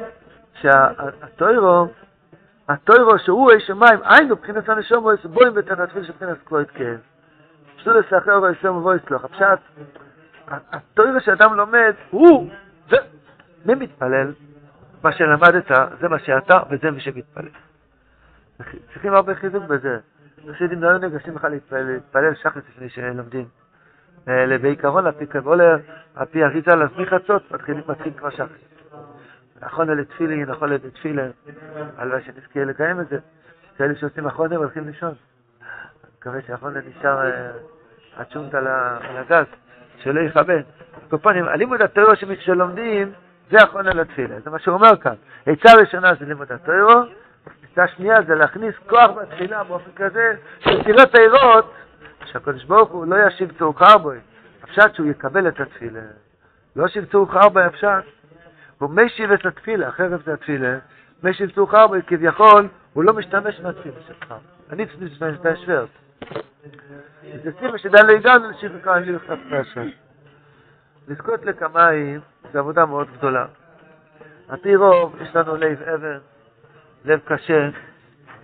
שהתוארו, 0.62 1.88
התוארו 2.70 3.20
שהוא 3.20 3.52
איש 3.52 3.70
המים, 3.70 4.00
היינו 4.04 4.36
מבחינת 4.36 4.70
הנשום, 4.70 5.08
בואים 5.24 5.54
בתת 5.54 5.80
התפילה 5.80 6.06
של 6.06 6.14
מבחינת 6.14 6.38
פשוט 7.80 7.96
לסחר 7.96 8.42
ויסר 8.42 8.74
מבוא 8.74 8.96
יסלוח. 8.96 9.26
הפשט, 9.26 9.60
התוארו 10.48 11.20
שאדם 11.20 11.54
לומד, 11.54 11.94
הוא, 12.10 12.50
זה, 12.90 12.98
מי 13.66 13.76
מתפלל? 13.76 14.34
מה 15.04 15.12
שלמדת, 15.12 15.68
זה 16.00 16.08
מה 16.08 16.20
שאתה, 16.20 16.60
וזה 16.70 16.92
מי 16.92 17.02
שמתפלל. 17.02 17.50
צריכים 18.94 19.14
הרבה 19.14 19.36
חיזוק 19.36 19.64
בזה. 19.64 20.00
חסידים 20.56 20.84
לא 20.84 20.90
היו 20.90 20.98
ניגשים 20.98 21.36
לך 21.36 21.48
להתפלל 21.72 22.36
שחס 22.36 22.62
לפני 22.70 22.90
שלומדים. 22.90 23.46
בעיקרון, 24.62 25.06
על 25.06 25.12
פי 25.12 25.26
קבולה, 25.26 25.78
על 26.16 26.26
פי 26.26 26.44
אריזה 26.44 26.72
מחצות, 26.98 27.52
מתחילים 27.52 28.14
כבר 28.18 28.30
שחס. 28.30 28.50
נכון 29.62 29.90
לתפילין, 29.90 30.50
נכון 30.50 30.70
לתפילין, 30.70 31.32
הלוואי 31.98 32.22
שנזכה 32.22 32.64
לקיים 32.64 33.00
את 33.00 33.08
זה. 33.10 33.18
כאלה 33.78 33.96
שעושים 33.96 34.28
אחרונה 34.28 34.60
והולכים 34.60 34.88
לישון. 34.88 35.14
מקווה 36.20 36.40
שאחרונה 36.48 36.80
נשאר 36.90 37.32
הצ'ונט 38.18 38.56
על 38.56 38.68
הגז, 39.18 39.46
שלא 39.98 40.20
יכבה. 40.20 40.54
קופונים, 41.10 41.46
הלימוד 41.46 41.82
הטרור 41.82 42.14
שלומדים, 42.40 43.12
זה 43.52 43.58
אחרונה 43.64 43.90
לתפילה. 43.90 44.40
זה 44.40 44.50
מה 44.50 44.60
שהוא 44.60 44.76
אומר 44.76 44.98
כאן. 44.98 45.14
עצה 45.46 45.74
ראשונה 45.80 46.12
זה 46.20 46.26
לימוד 46.26 46.52
הטרור, 46.52 47.04
עצה 47.72 47.88
שנייה 47.88 48.22
זה 48.28 48.36
להכניס 48.36 48.76
כוח 48.90 49.12
בתפילה 49.12 49.64
באופן 49.64 49.92
כזה 49.96 50.34
שתפילות 50.60 51.16
העירות, 51.16 51.74
שהקדוש 52.26 52.64
ברוך 52.64 52.90
הוא 52.90 53.06
לא 53.06 53.28
ישיב 53.28 53.52
צורך 53.60 53.82
בו, 54.02 54.12
הפשט 54.64 54.96
שהוא 54.96 55.08
יקבל 55.08 55.48
את 55.48 55.60
התפילה. 55.60 56.02
לא 56.76 56.86
ישיב 56.86 57.06
צורך 57.06 57.36
בו 57.54 57.60
הפשט. 57.60 58.04
הוא 58.78 58.90
משיב 58.90 59.32
את 59.32 59.46
התפילה, 59.46 59.92
חרב 59.92 60.22
זה 60.26 60.34
התפילה, 60.34 60.78
משיב 61.24 61.50
צורך 61.50 61.74
בו 61.74 61.96
כביכול, 62.08 62.68
הוא 62.94 63.04
לא 63.04 63.14
משתמש 63.14 63.60
מהתפילה 63.60 63.96
שלך. 64.08 64.34
אני 64.72 64.86
משתמש 65.02 65.38
בהשוורט. 65.38 65.90
סיבה 67.60 67.78
שדן 67.78 68.10
הגענו 68.10 68.48
וכאן 68.74 68.94
אני 68.94 69.10
הולך 69.10 69.24
להשוורט. 69.50 69.88
לזכות 71.08 71.46
לקמיים 71.46 72.20
זה 72.54 72.60
עבודה 72.60 72.86
מאוד 72.86 73.08
גדולה. 73.18 73.46
על 74.50 74.58
פי 74.58 74.76
רוב 74.76 75.16
יש 75.22 75.36
לנו 75.36 75.56
לב 75.56 75.82
אבן, 75.82 76.18
לב 77.06 77.20
קשה, 77.26 77.70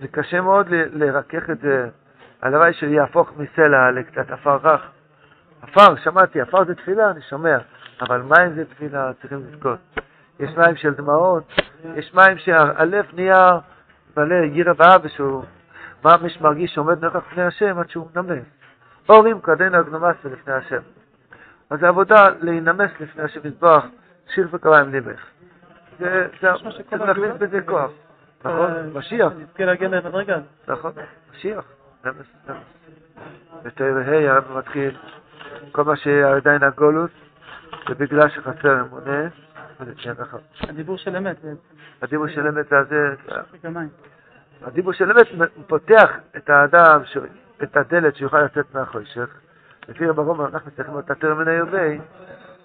זה 0.00 0.08
קשה 0.08 0.40
מאוד 0.40 0.66
לרכך 0.70 1.50
את 1.50 1.58
זה. 1.58 1.88
הלוואי 2.42 2.72
שיהפוך 2.72 3.32
מסלע 3.36 3.90
לקצת 3.90 4.30
עפר 4.30 4.56
רך. 4.62 4.80
עפר, 5.62 5.96
שמעתי, 5.96 6.40
עפר 6.40 6.64
זה 6.64 6.74
תפילה, 6.74 7.10
אני 7.10 7.20
שומע, 7.22 7.58
אבל 8.00 8.22
מים 8.22 8.54
זה 8.54 8.64
תפילה, 8.64 9.12
צריכים 9.20 9.44
לזכות. 9.46 9.78
יש 10.40 10.56
מים 10.56 10.76
של 10.76 10.94
דמעות, 10.94 11.44
יש 11.94 12.14
מים 12.14 12.38
שהלב 12.38 13.06
נהיה 13.12 13.58
מלא 14.16 14.46
גירה 14.46 14.72
ואבא 14.76 15.08
שהוא 15.08 15.44
ממש 16.04 16.40
מרגיש 16.40 16.74
שעומד 16.74 17.04
נוכח 17.04 17.16
לפני 17.16 17.42
השם 17.42 17.78
עד 17.78 17.90
שהוא 17.90 18.08
נמס. 18.16 18.44
אורים 19.08 19.40
קדנה 19.40 19.82
גנומסה 19.82 20.28
לפני 20.32 20.54
השם. 20.54 20.80
אז 21.70 21.80
זה 21.80 21.88
עבודה 21.88 22.28
להינמס 22.40 22.90
לפני 23.00 23.22
השם 23.22 23.40
מזבח, 23.44 23.84
שיר 24.34 24.48
וקריים 24.50 24.92
ליבך. 24.92 25.20
זה, 25.98 26.28
צריך 26.40 26.64
להכניס 26.92 27.32
בזה 27.38 27.60
כוח. 27.60 27.90
נכון, 28.44 28.70
משיח. 28.94 29.32
נזכה 29.38 29.64
להגיע 29.64 29.88
למדרגה. 29.88 30.38
נכון, 30.68 30.92
משיח. 31.32 31.64
בתרא 33.62 34.00
ה' 34.00 34.30
הרב 34.30 34.58
מתחיל, 34.58 34.96
כל 35.72 35.84
מה 35.84 35.96
שעדיין 35.96 36.62
הגולוס, 36.62 37.10
זה 37.88 37.94
בגלל 37.94 38.28
שחסר 38.28 38.80
אמונה. 38.80 39.28
הדיבור 40.60 40.96
של 40.98 41.16
אמת. 41.16 41.36
הדיבור 42.02 42.28
של 42.28 42.46
אמת 42.48 42.66
זה... 42.88 43.14
הדיבור 44.62 44.92
של 44.92 45.10
אמת 45.10 45.50
פותח 45.66 46.10
את 46.36 46.50
האדם, 46.50 47.00
את 47.62 47.76
הדלת 47.76 48.16
שיוכל 48.16 48.42
לצאת 48.42 48.74
מהחושך. 48.74 49.28
לפי 49.88 50.06
רב 50.06 50.20
אברום 50.20 50.40
אנחנו 50.40 50.70
צריכים 50.70 50.98
את 50.98 51.10
התרא 51.10 51.34
מן 51.34 51.48
היובי, 51.48 51.98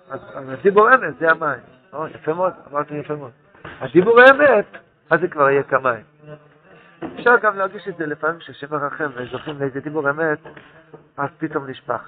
אז 0.10 0.20
הדיבור 0.36 0.94
אמת 0.94 1.18
זה 1.20 1.32
המים. 1.32 1.60
יפה 2.16 2.34
מאוד, 2.34 2.54
אמרתי 2.72 2.96
יפה 2.96 3.16
מאוד. 3.16 3.32
הדיבור 3.80 4.20
האמת 4.22 4.66
אז 5.12 5.20
זה 5.20 5.28
כבר 5.28 5.50
יהיה 5.50 5.64
כמיים. 5.64 6.04
אפשר 7.16 7.38
גם 7.42 7.58
להרגיש 7.58 7.88
את 7.88 7.98
זה 7.98 8.06
לפעמים 8.06 8.40
כשהשם 8.40 8.68
מרחם 8.72 9.10
וזוכים 9.16 9.60
לאיזה 9.60 9.80
דיבור 9.80 10.10
אמת, 10.10 10.40
אז 11.18 11.30
פתאום 11.38 11.68
נשפך. 11.68 12.02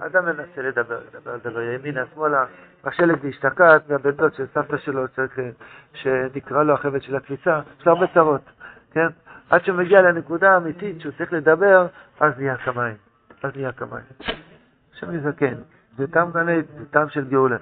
אדם 0.00 0.24
מנסה 0.24 0.62
לדבר, 0.62 1.00
לדבר, 1.08 1.34
לדבר, 1.34 1.60
ימינה, 1.60 2.02
שמאלה, 2.14 2.44
השלג 2.84 3.24
להשתקעת, 3.24 3.82
והבן 3.88 4.10
דוד 4.10 4.34
של 4.34 4.46
סבתא 4.54 4.76
שלו 4.76 5.08
צריך 5.08 5.38
שנקרא 5.94 6.62
לו 6.62 6.74
החבל 6.74 7.00
של 7.00 7.16
הקפיצה, 7.16 7.60
יש 7.80 7.86
לו 7.86 7.92
הרבה 7.92 8.06
צרות, 8.14 8.40
כן? 8.90 9.06
עד 9.50 9.64
שהוא 9.64 9.76
מגיע 9.76 10.02
לנקודה 10.02 10.54
האמיתית 10.54 11.00
שהוא 11.00 11.12
צריך 11.18 11.32
לדבר, 11.32 11.86
אז 12.20 12.32
נהיה 12.38 12.56
כמיים. 12.56 12.96
אז 13.42 13.50
נהיה 13.56 13.72
כמיים. 13.72 14.04
השם 14.92 15.14
יזכן, 15.14 15.54
זה 15.96 16.06
טעם 16.06 16.30
גנית, 16.32 16.66
זה 16.78 16.84
טעם 16.90 17.08
של 17.08 17.28
גאולה. 17.28 17.56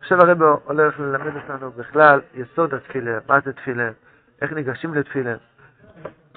עכשיו 0.00 0.20
הרב 0.20 0.42
הולך 0.42 1.00
ללמד 1.00 1.36
אותנו 1.36 1.70
בכלל 1.70 2.20
יסוד 2.34 2.74
התפילה, 2.74 3.18
מה 3.28 3.40
זה 3.44 3.52
תפילה, 3.52 3.90
איך 4.42 4.52
ניגשים 4.52 4.94
לתפילה. 4.94 5.34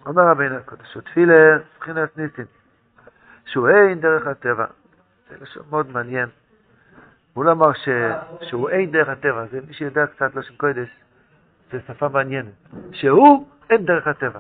אומר 0.06 0.24
רבינו 0.24 0.56
הקדוש, 0.56 0.98
תפילה 0.98 1.58
מבחינת 1.76 2.18
ניסים, 2.18 2.46
שהוא 3.46 3.70
אין 3.70 4.00
דרך 4.00 4.28
הטבע. 4.28 4.66
זה 5.30 5.36
לשון 5.42 5.64
מאוד 5.70 5.92
מעניין. 5.92 6.30
הוא 7.34 7.46
לא 7.46 7.52
אמר 7.52 7.74
ש... 7.74 7.90
שהוא 8.42 8.70
אין 8.70 8.92
דרך 8.92 9.10
הטבע, 9.10 9.46
זה 9.52 9.60
מי 9.68 9.74
שיודע 9.74 10.06
קצת 10.08 10.36
לשון 10.36 10.56
קודש, 10.58 10.90
זה 11.72 11.80
שפה 11.88 12.10
מעניינת. 12.10 12.52
שהוא 12.92 13.48
אין 13.70 13.86
דרך 13.86 14.08
הטבע, 14.08 14.40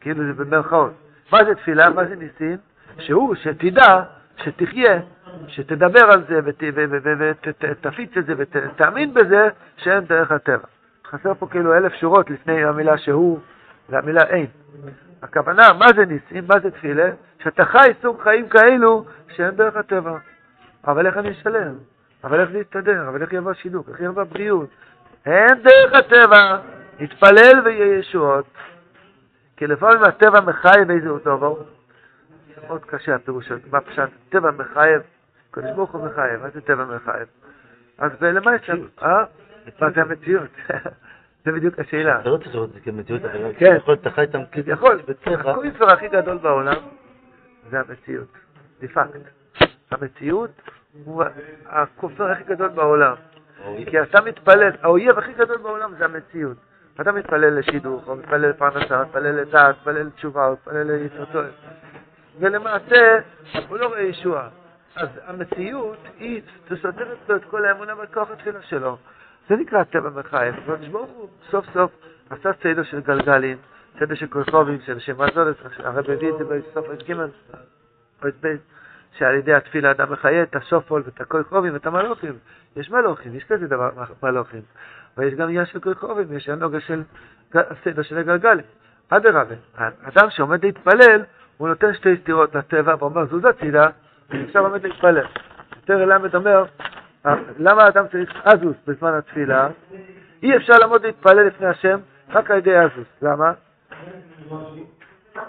כאילו 0.00 0.24
זה 0.26 0.44
במרכאות. 0.44 0.92
מה 1.32 1.44
זה 1.44 1.54
תפילה? 1.54 1.90
מה 1.90 2.04
זה 2.04 2.16
ניסים? 2.16 2.56
שהוא, 2.98 3.34
שתדע, 3.34 4.02
שתחיה 4.36 5.00
שתדבר 5.48 6.04
על 6.10 6.24
זה 6.28 6.40
ותפיץ 6.44 8.10
את 8.18 8.26
זה 8.26 8.34
ותאמין 8.36 9.14
בזה 9.14 9.48
שאין 9.76 10.04
דרך 10.04 10.32
הטבע. 10.32 10.66
חסר 11.06 11.34
פה 11.34 11.46
כאילו 11.46 11.74
אלף 11.74 11.92
שורות 11.94 12.30
לפני 12.30 12.64
המילה 12.64 12.98
שהוא 12.98 13.40
והמילה 13.88 14.22
אין. 14.22 14.46
הכוונה, 15.22 15.72
מה 15.78 15.86
זה 15.96 16.04
ניסים, 16.06 16.44
מה 16.48 16.60
זה 16.60 16.70
תפילה? 16.70 17.10
שאתה 17.42 17.64
חי 17.64 17.90
סוג 18.02 18.22
חיים 18.22 18.48
כאלו 18.48 19.04
שאין 19.28 19.50
דרך 19.50 19.76
הטבע. 19.76 20.18
אבל 20.86 21.06
איך 21.06 21.16
אני 21.16 21.30
אשלם? 21.30 21.74
אבל 22.24 22.40
איך 22.40 22.50
זה 22.50 22.58
יסתדר? 22.58 23.08
אבל 23.08 23.22
איך 23.22 23.32
יבוא 23.32 23.52
שידוק? 23.52 23.88
איך 23.88 24.00
יבוא 24.00 24.24
בריאות? 24.24 24.68
אין 25.26 25.62
דרך 25.62 25.92
הטבע, 25.92 26.58
נתפלל 27.00 27.60
ויהיה 27.64 27.98
ישועות. 27.98 28.46
כי 29.56 29.66
לפעמים 29.66 30.04
הטבע 30.04 30.40
מחייב 30.40 30.90
איזה 30.90 31.08
דבר. 31.24 31.54
זה 32.54 32.60
מאוד 32.66 32.84
קשה 32.84 33.14
הפירוש, 33.14 33.52
מה 33.70 33.80
פשט? 33.80 34.08
טבע 34.28 34.50
מחייב 34.50 35.02
הקדוש 35.50 35.70
ברוך 35.76 35.90
הוא 35.90 36.06
מחייב, 36.06 36.42
מה 36.42 36.50
זה 36.50 36.60
טבע 36.60 36.84
מחייב? 36.84 37.28
אז 37.98 38.12
למה 38.20 38.54
יש 38.54 38.66
שם? 38.66 38.78
אה? 39.02 39.24
מה 39.80 39.90
זה 39.90 40.00
המציאות? 40.02 40.50
זה 41.48 41.52
בדיוק 41.52 41.78
השאלה. 41.78 42.20
אתה 42.20 42.28
לא 42.28 42.36
צריך 42.36 42.54
לראות 42.54 42.68
את 42.68 42.74
זה 42.74 42.80
כמציאות, 42.80 43.24
אבל 43.24 43.52
כן. 43.58 43.74
יכול 43.76 43.92
להיות 43.94 44.00
אתה 44.00 44.10
חי 44.10 44.20
איתם 44.20 44.40
כביכול, 44.52 45.00
הכופר 45.26 45.92
הכי 45.92 46.08
גדול 46.08 46.38
בעולם 46.38 46.82
זה 47.70 47.80
המציאות, 47.80 48.28
דה 48.80 48.88
פקט. 48.88 49.20
המציאות 49.90 50.50
הוא 51.04 51.24
הכופר 51.66 52.30
הכי 52.30 52.44
גדול 52.44 52.68
בעולם. 52.68 53.14
כי 53.86 54.02
אתה 54.02 54.20
מתפלל, 54.20 54.70
האויב 54.82 55.18
הכי 55.18 55.32
גדול 55.32 55.56
בעולם 55.56 55.94
זה 55.98 56.04
המציאות. 56.04 56.56
אדם 56.96 57.14
מתפלל 57.14 57.58
לשידוך, 57.58 58.08
או 58.08 58.16
מתפלל 58.16 58.48
לפרנסה, 58.48 59.02
מתפלל 59.02 59.40
לדעת, 59.40 59.76
מתפלל 59.76 60.06
לתשובה, 60.06 60.50
מתפלל 60.52 60.92
ליצרתו. 60.92 61.40
ולמעשה, 62.40 63.18
הוא 63.68 63.78
לא 63.78 63.86
רואה 63.86 64.00
ישועה. 64.00 64.48
אז 64.96 65.08
המציאות 65.26 65.98
היא 66.18 66.42
סותרת 66.68 67.18
לו 67.28 67.36
את 67.36 67.44
כל 67.44 67.64
האמונה 67.64 67.94
בכוח 67.94 68.30
התפילה 68.30 68.62
שלו. 68.62 68.98
זה 69.48 69.56
נקרא 69.56 69.84
טבע 69.84 70.10
מחייב. 70.10 70.54
הקדוש 70.54 70.88
ברוך 70.88 71.10
הוא 71.10 71.28
סוף 71.50 71.66
סוף 71.72 71.90
עשה 72.30 72.50
סדר 72.62 72.82
של 72.82 73.00
גלגלים, 73.00 73.56
סדר 73.98 74.14
של 74.14 74.26
קולחובים, 74.26 74.78
סדר 74.86 74.98
של 74.98 75.12
מזולת, 75.12 75.56
הרב 75.78 76.10
הביא 76.10 76.28
את 76.28 76.38
זה 76.38 76.44
בסוף 76.44 76.86
את 76.92 77.10
ג' 77.10 77.20
את 78.26 78.34
ב', 78.40 78.56
שעל 79.18 79.34
ידי 79.34 79.54
התפילה 79.54 79.90
אדם 79.90 80.12
מחיה 80.12 80.42
את 80.42 80.56
השופול 80.56 81.02
ואת 81.04 81.20
הקולחובים 81.20 81.72
ואת 81.72 81.86
המלוכים. 81.86 82.38
יש 82.76 82.90
מלוכים, 82.90 83.34
יש 83.34 83.44
כזה 83.44 83.66
דבר 83.66 83.90
מלוכים. 84.22 84.62
ויש 85.16 85.34
גם 85.34 85.48
עניין 85.48 85.66
של 85.66 85.80
קולחובים, 85.80 86.36
יש 86.36 86.48
הנוגה 86.48 86.80
של 86.80 87.02
הסדר 87.54 88.02
של 88.02 88.18
הגלגלים. 88.18 88.64
אדרבה, 89.08 89.54
האדם 89.76 90.30
שעומד 90.30 90.64
להתפלל, 90.64 91.22
הוא 91.56 91.68
נותן 91.68 91.94
שתי 91.94 92.16
סתירות 92.22 92.54
לטבע 92.54 92.94
ואומר 92.98 93.26
זוז 93.26 93.44
הצידה, 93.44 93.86
ועכשיו 94.30 94.66
עומד 94.66 94.86
להתפלל. 94.86 95.26
יותר 95.76 96.04
ל"ד 96.04 96.36
אומר, 96.36 96.64
למה 97.58 97.84
האדם 97.84 98.04
צריך 98.12 98.32
אזוס 98.44 98.76
בזמן 98.86 99.14
התפילה? 99.14 99.68
אי 100.42 100.56
אפשר 100.56 100.72
לעמוד 100.80 101.06
להתפלל 101.06 101.46
לפני 101.46 101.66
השם 101.66 101.98
רק 102.30 102.50
על 102.50 102.58
ידי 102.58 102.76
אזוס. 102.76 103.08
למה? 103.22 103.52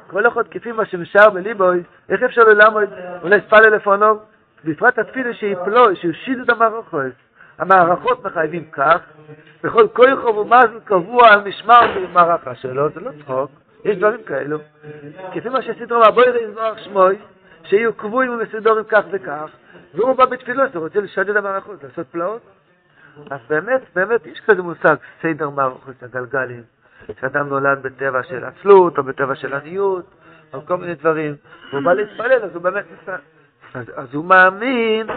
כל 0.08 0.28
אחד 0.28 0.48
כפי 0.48 0.72
מה 0.72 0.86
שמשאר 0.86 1.30
בליבוי, 1.30 1.84
איך 2.10 2.24
אפשר 2.24 2.44
לו 2.44 2.54
לעמוד 2.54 2.90
ולהתפלל 3.24 3.76
לפונו? 3.76 4.20
בפרט 4.66 5.00
התפילה 5.00 5.34
שיפלו, 5.34 5.96
שיושיד 5.96 6.40
את 6.40 6.50
המערכות. 6.50 7.12
המערכות 7.60 8.26
מחייבים 8.26 8.66
כך, 8.72 9.00
בכל 9.64 9.88
כוחו 9.94 10.36
ומזל 10.36 10.80
קבוע 10.86 11.30
על 11.30 11.42
משמר 11.44 11.82
במערכה 11.96 12.56
שלו, 12.56 12.90
זה 12.90 13.00
לא 13.00 13.12
צחוק, 13.20 13.52
יש 13.86 13.98
דברים 13.98 14.24
כאלו. 14.24 14.58
כפי 15.34 15.50
מה 15.50 15.62
שסידרו 15.62 16.00
מהבוירי 16.00 16.40
יזמח 16.44 16.78
שמוי, 16.78 17.16
שיהיו 17.64 17.94
קבועים 17.94 18.32
ומסודרים 18.32 18.84
כך 18.90 19.04
וכך, 19.12 19.50
והוא 19.94 20.14
בא 20.14 20.26
בתפילות, 20.26 20.76
הוא 20.76 20.84
רוצה 20.84 21.00
לשדד 21.00 21.38
המערכות, 21.38 21.84
לעשות 21.84 22.08
פלאות. 22.08 22.42
אז 23.32 23.40
באמת, 23.50 23.82
באמת, 23.96 24.26
יש 24.26 24.40
כזה 24.40 24.62
מושג, 24.62 24.96
סדר 25.22 25.50
מערכות 25.50 26.04
הגלגלים, 26.04 26.64
שאדם 27.20 27.50
נולד 27.50 27.82
בטבע 27.82 28.24
של 28.24 28.46
עצלות, 28.46 28.98
או 28.98 29.04
בטבע 29.04 29.36
של 29.36 29.54
עניות, 29.54 30.06
או 30.54 30.66
כל 30.66 30.78
מיני 30.78 30.96
דברים, 30.96 31.36
והוא 31.72 31.84
בא 31.84 31.94
להתפלל, 31.94 32.44
אז 32.44 32.56
הוא 32.56 32.62
באמת 32.62 32.86
נסע. 33.02 33.16
אז, 33.74 33.86
אז 33.96 34.14
הוא 34.14 34.26
מאמין, 34.26 35.08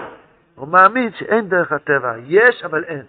הוא 0.55 0.69
מאמין 0.69 1.13
שאין 1.13 1.49
דרך 1.49 1.73
הטבע, 1.73 2.15
יש 2.27 2.65
אבל 2.65 2.85
אין. 2.85 3.03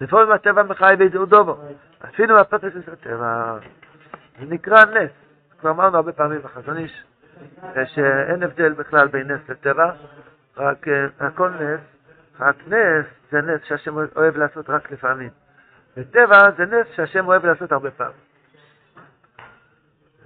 לפעמים 0.00 0.32
הטבע 0.32 0.62
מחי 0.62 0.94
באיזו 0.98 1.26
דובו, 1.26 1.56
אפילו 2.04 2.40
הפרק 2.40 2.72
של 2.84 2.92
הטבע, 2.92 3.58
זה 4.40 4.46
נקרא 4.46 4.84
נס. 4.84 5.10
כבר 5.60 5.70
אמרנו 5.70 5.96
הרבה 5.96 6.12
פעמים 6.12 6.40
בחזון 6.40 6.76
איש, 6.76 7.02
שאין 7.84 8.42
הבדל 8.42 8.72
בכלל 8.72 9.08
בין 9.08 9.30
נס 9.30 9.48
לטבע, 9.48 9.92
רק 10.56 10.88
אה, 10.88 11.06
הכל 11.20 11.50
נס, 11.50 11.80
רק 12.40 12.56
נס 12.66 13.06
זה 13.30 13.40
נס 13.40 13.60
שהשם 13.64 13.96
אוהב 14.16 14.36
לעשות 14.36 14.70
רק 14.70 14.90
לפעמים. 14.90 15.30
וטבע 15.96 16.50
זה 16.56 16.64
נס 16.66 16.86
שהשם 16.96 17.26
אוהב 17.26 17.46
לעשות 17.46 17.72
הרבה 17.72 17.90
פעמים. 17.90 18.16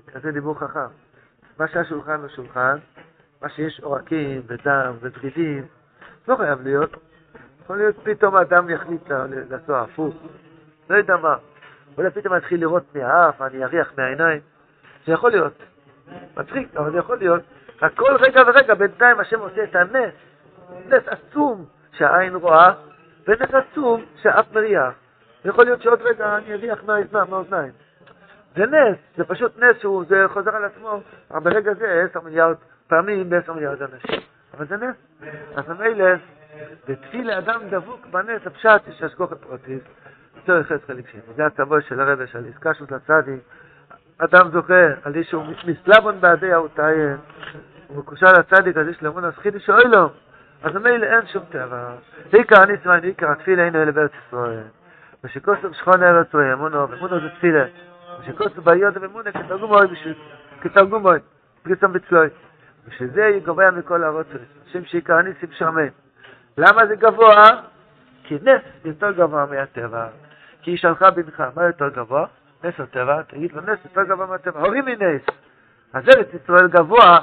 כזה 0.07 0.33
דיבור 0.33 0.59
חכם. 0.59 0.87
מה 1.59 1.69
שהשולחן 1.69 2.21
הוא 2.21 2.29
שולחן, 2.29 2.79
מה 3.43 3.49
שיש 3.49 3.81
עורקים 3.81 4.43
ודם 4.47 4.95
ודרידים, 5.01 5.67
לא 6.29 6.37
חייב 6.37 6.63
להיות. 6.63 6.97
יכול 7.63 7.77
להיות 7.77 7.97
פתאום 8.03 8.37
אדם 8.37 8.71
יחליט 8.71 9.09
לעשות 9.51 9.71
הפוך, 9.71 10.15
לא 10.91 10.97
יודע 10.97 11.17
מה. 11.17 11.37
אולי 11.97 12.11
פתאום 12.11 12.37
יתחיל 12.37 12.61
לראות 12.61 12.95
מהאף, 12.95 13.43
אני 13.43 13.65
אריח 13.65 13.93
מהעיניים. 13.97 14.41
זה 15.07 15.13
יכול 15.13 15.31
להיות. 15.31 15.53
מצחיק, 16.37 16.77
אבל 16.77 16.93
זה 16.93 16.99
יכול 16.99 17.19
להיות. 17.19 17.43
רק 17.83 17.95
כל 17.95 18.17
רגע 18.21 18.43
ורגע 18.47 18.75
בינתיים 18.75 19.21
השם 19.21 19.41
עושה 19.41 19.65
את 19.65 19.77
הנס, 19.77 20.15
נס 20.87 21.03
עצום 21.07 21.65
שהעין 21.93 22.35
רואה, 22.35 22.73
ונס 23.29 23.55
עצום 23.55 24.05
שהאף 24.23 24.47
מריח. 24.53 24.95
יכול 25.45 25.65
להיות 25.65 25.83
שעוד 25.83 26.03
רגע 26.03 26.37
אני 26.37 26.53
אריח 26.53 26.85
מהאוזניים. 27.13 27.73
זה 28.57 28.67
נס, 28.67 28.97
זה 29.17 29.25
פשוט 29.25 29.59
נס 29.59 29.81
שהוא 29.81 30.05
זה 30.09 30.25
חוזר 30.29 30.57
על 30.57 30.65
עצמו, 30.65 31.01
אבל 31.31 31.51
ברגע 31.51 31.75
זה 31.75 32.07
עשר 32.11 32.21
מיליארד 32.21 32.57
פעמים 32.89 33.31
בעשר 33.31 33.53
מיליארד 33.53 33.83
אנשים. 33.83 34.21
אבל 34.55 34.67
זה 34.67 34.77
נס. 34.77 34.97
אז 35.57 35.69
ממילא, 35.69 36.07
בתפילה 36.89 37.39
אדם 37.39 37.61
דבוק 37.71 38.07
בנס, 38.07 38.47
הפשט 38.47 38.89
יש 38.89 39.03
השגוח 39.03 39.33
הפרטית, 39.33 39.83
צורך 40.47 40.67
חץ 40.67 40.85
חלק 40.87 41.09
שני. 41.09 41.21
זה 41.37 41.47
הצבוע 41.47 41.81
של 41.81 42.01
הרבי 42.01 42.27
של 42.27 42.45
איסקשוס 42.45 42.91
לצדיק. 42.91 43.41
אדם 44.19 44.51
זוכה 44.51 44.87
על 45.03 45.15
איזשהו 45.15 45.43
מסלבון 45.67 46.21
בעדי 46.21 46.53
האותיין, 46.53 47.17
הוא 47.89 47.99
מקושר 47.99 48.27
לצדיק, 48.33 48.77
אז 48.77 48.89
יש 48.89 49.03
לאמון 49.03 49.25
הסחידי 49.25 49.61
שאוי 49.61 49.85
לו. 49.85 50.11
אז 50.63 50.75
ממילא 50.75 51.07
אין 51.07 51.27
שום 51.27 51.43
טבע. 51.51 51.91
עיקר 52.33 52.63
הניסמן, 52.63 53.03
עיקר 53.03 53.31
התפילה 53.31 53.65
אינו 53.65 53.83
אלה 53.83 53.93
בארץ 53.93 54.11
ישראל. 54.27 54.63
ושכוסו 55.25 55.75
שכון 55.75 56.03
ארץ 56.03 56.35
הוא 56.35 56.43
אמונו, 56.53 56.91
ואמונו 56.91 57.21
זה 57.21 57.29
תפילה. 57.37 57.65
ושכוסו 58.21 58.63
ביודו 58.63 59.01
ואמונה 59.01 59.33
כתרגום 59.33 59.71
אוי 59.71 59.87
בשביל, 59.87 60.15
כתרגום 60.61 61.07
אוי, 61.07 61.19
פריסם 61.63 61.93
בצלוי. 61.93 62.29
ושזה 62.89 63.25
יגובע 63.25 63.71
מכל 63.71 64.05
הרוצות, 64.05 64.41
שם 64.73 64.85
שעיקר 64.85 65.15
הניסים 65.15 65.49
שמן. 65.53 65.89
למה 66.59 66.87
זה 66.87 66.97
גבוה? 66.97 67.51
כי 68.25 68.39
נס 68.43 68.63
יותר 68.85 69.13
גבוה 69.13 69.47
מהטבע. 69.47 70.07
כי 70.63 70.71
היא 70.71 70.79
שלחה 70.79 71.11
בנך, 71.11 71.43
מה 71.57 71.65
יותר 71.65 71.89
גבוה? 71.89 72.27
נס 72.65 72.81
הטבע, 72.81 73.23
תגיד 73.23 73.53
לו 73.53 73.61
נס 73.61 73.79
יותר 73.85 74.05
גבוה 74.05 74.27
מהטבע, 74.27 74.61
הורים 74.61 74.85
מנס. 74.85 75.23
אז 75.93 76.05
ארץ 76.09 76.29
ישראל 76.35 76.69
גבוה, 76.69 77.19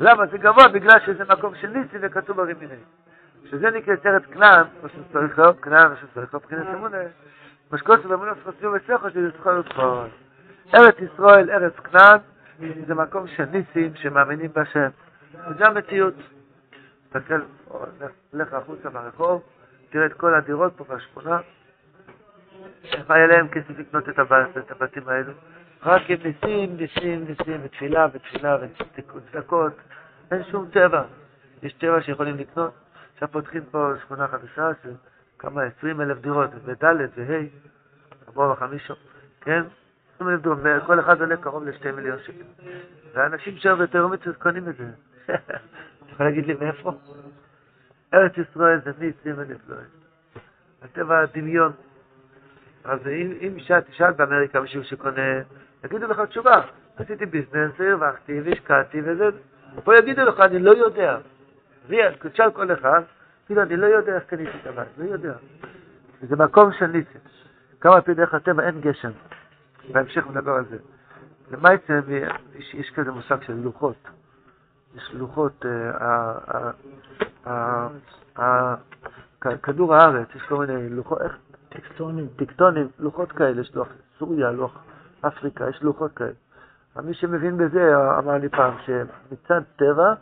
למה 0.00 0.26
זה 0.26 0.38
גבוה? 0.38 0.68
בגלל 0.68 1.00
שזה 1.06 1.24
מקום 1.24 1.54
של 1.54 1.68
ניסי 1.68 1.96
וכתוב 2.00 2.40
הורים 2.40 2.56
מנס. 2.60 2.80
שזה 3.50 3.70
נקרא 3.70 3.94
ארץ 4.06 4.22
כנען, 4.22 4.64
כמו 4.80 4.88
שצריך 4.88 5.38
לו, 5.38 5.60
כנען, 5.60 5.86
כמו 5.86 5.96
שצריך 5.96 6.34
לו, 6.34 6.40
מבחינת 6.40 6.66
אמונה, 6.74 6.98
משקוסו 7.72 8.08
ואמונות 8.08 8.38
חוצים 8.44 8.72
וסכו 8.72 9.10
שזה 9.10 9.30
זכור 9.38 9.52
לזכור. 9.52 10.04
ארץ 10.74 10.94
ישראל, 10.98 11.50
ארץ 11.50 11.72
כנען, 11.76 12.18
זה 12.86 12.94
מקום 12.94 13.26
של 13.26 13.44
ניסים 13.44 13.94
שמאמינים 13.94 14.50
בשם. 14.54 14.88
וזה 15.48 15.66
המציאות. 15.66 16.14
תסתכל, 17.12 17.40
לך 18.32 18.52
החוצה 18.52 18.90
ברחוב, 18.90 19.42
תראה 19.90 20.06
את 20.06 20.12
כל 20.12 20.34
הדירות 20.34 20.72
פה 20.76 20.84
בשכונה, 20.84 21.38
איך 22.84 23.10
היה 23.10 23.26
להם 23.26 23.48
כסף 23.48 23.78
לקנות 23.78 24.08
את 24.08 24.70
הבתים 24.70 25.08
האלו? 25.08 25.32
רק 25.82 26.02
עם 26.08 26.18
ניסים, 26.24 26.76
ניסים, 26.76 27.24
ניסים, 27.24 27.60
ותפילה, 27.62 28.06
ותפילה, 28.12 28.56
וצדקות. 29.14 29.72
אין 30.30 30.42
שום 30.50 30.68
טבע. 30.70 31.02
יש 31.62 31.72
טבע 31.72 32.02
שיכולים 32.02 32.36
לקנות. 32.36 32.72
עכשיו 33.14 33.28
פותחים 33.28 33.62
פה 33.70 33.92
שכונה 34.02 34.28
חדשה 34.28 34.70
של 34.82 34.92
כמה, 35.38 35.62
עשרים 35.62 36.00
אלף 36.00 36.18
דירות, 36.18 36.50
וד' 36.64 36.84
וה', 37.16 37.40
ארבעה 38.28 38.52
וחמישה, 38.52 38.94
כן? 39.40 39.62
עשרים 40.14 40.30
אלף 40.30 40.42
דירות, 40.42 40.58
כל 40.86 41.00
אחד 41.00 41.20
עולה 41.20 41.36
קרוב 41.36 41.64
לשתי 41.64 41.90
מיליון 41.90 42.18
שקל. 42.26 42.44
ואנשים 43.14 43.56
שם 43.56 43.78
בתאומיצות 43.78 44.36
קונים 44.36 44.68
את 44.68 44.76
זה. 44.76 44.84
אתה 45.26 46.12
יכול 46.12 46.26
להגיד 46.26 46.46
לי 46.46 46.54
מאיפה? 46.54 46.92
ארץ 48.14 48.32
ישראל 48.38 48.80
זה 48.84 48.90
ניסים 48.98 49.34
ונפלאים. 49.36 49.88
הטבע 50.82 51.20
הדמיון. 51.20 51.72
אז 52.84 53.00
אם, 53.06 53.32
אם 53.40 53.56
תשאל 53.90 54.12
באמריקה 54.12 54.60
מישהו 54.60 54.84
שקונה, 54.84 55.42
יגידו 55.84 56.06
לך 56.06 56.20
תשובה, 56.20 56.60
עשיתי 56.96 57.26
ביזנס, 57.26 57.72
הרווחתי 57.78 58.40
והשקעתי 58.40 59.00
וזה, 59.04 59.28
פה 59.84 59.96
יגידו 59.98 60.22
לך, 60.22 60.40
אני 60.40 60.58
לא 60.58 60.70
יודע. 60.70 61.18
תשאל 62.32 62.50
כל 62.50 62.72
אחד, 62.72 63.02
כאילו, 63.46 63.62
אני 63.62 63.76
לא 63.76 63.86
יודע 63.86 64.14
איך 64.14 64.24
קניתי 64.24 64.58
את 64.62 64.66
הבית, 64.66 64.88
לא 64.98 65.04
יודע. 65.04 65.32
זה 66.20 66.36
מקום 66.36 66.72
של 66.72 66.86
ניסים. 66.86 67.20
כמה 67.80 67.94
על 67.94 68.00
פי 68.00 68.14
דרך 68.14 68.34
הטבע 68.34 68.66
אין 68.66 68.80
גשם. 68.80 69.10
בהמשך 69.92 70.26
נדבר 70.30 70.52
על 70.52 70.64
זה. 70.64 70.76
למעשה 71.50 72.00
יש, 72.54 72.74
יש 72.74 72.90
כזה 72.90 73.10
מושג 73.10 73.42
של 73.42 73.52
לוחות. 73.52 74.08
יש 74.96 75.14
לוחות, 75.14 75.64
כדור 79.62 79.94
הארץ, 79.94 80.28
יש 80.34 80.42
כל 80.42 80.66
מיני 80.66 80.88
לוחות? 80.88 81.18
טקטונים. 81.68 82.28
טקטונים, 82.36 82.88
לוחות 82.98 83.32
כאלה, 83.32 83.60
יש 83.60 83.74
לוח 83.74 83.88
סוריה, 84.18 84.50
לוח 84.50 84.78
אפריקה, 85.20 85.68
יש 85.68 85.82
לוחות 85.82 86.12
כאלה. 86.12 86.30
מי 86.96 87.14
שמבין 87.14 87.56
בזה 87.56 87.96
אמר 88.18 88.32
לי 88.32 88.48
פעם 88.48 88.74
שמצד 88.86 89.60
טבע 89.76 90.14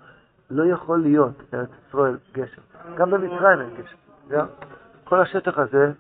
לא 0.51 0.65
יכול 0.73 1.01
להיות 1.01 1.43
בארץ 1.53 1.69
ישראל 1.89 2.17
גשם. 2.33 2.63
גם 2.97 3.11
במצרים 3.11 3.61
אין 3.61 3.71
גשם. 3.77 4.47
כל 5.05 5.21
השטח 5.21 5.59
הזה, 5.59 5.93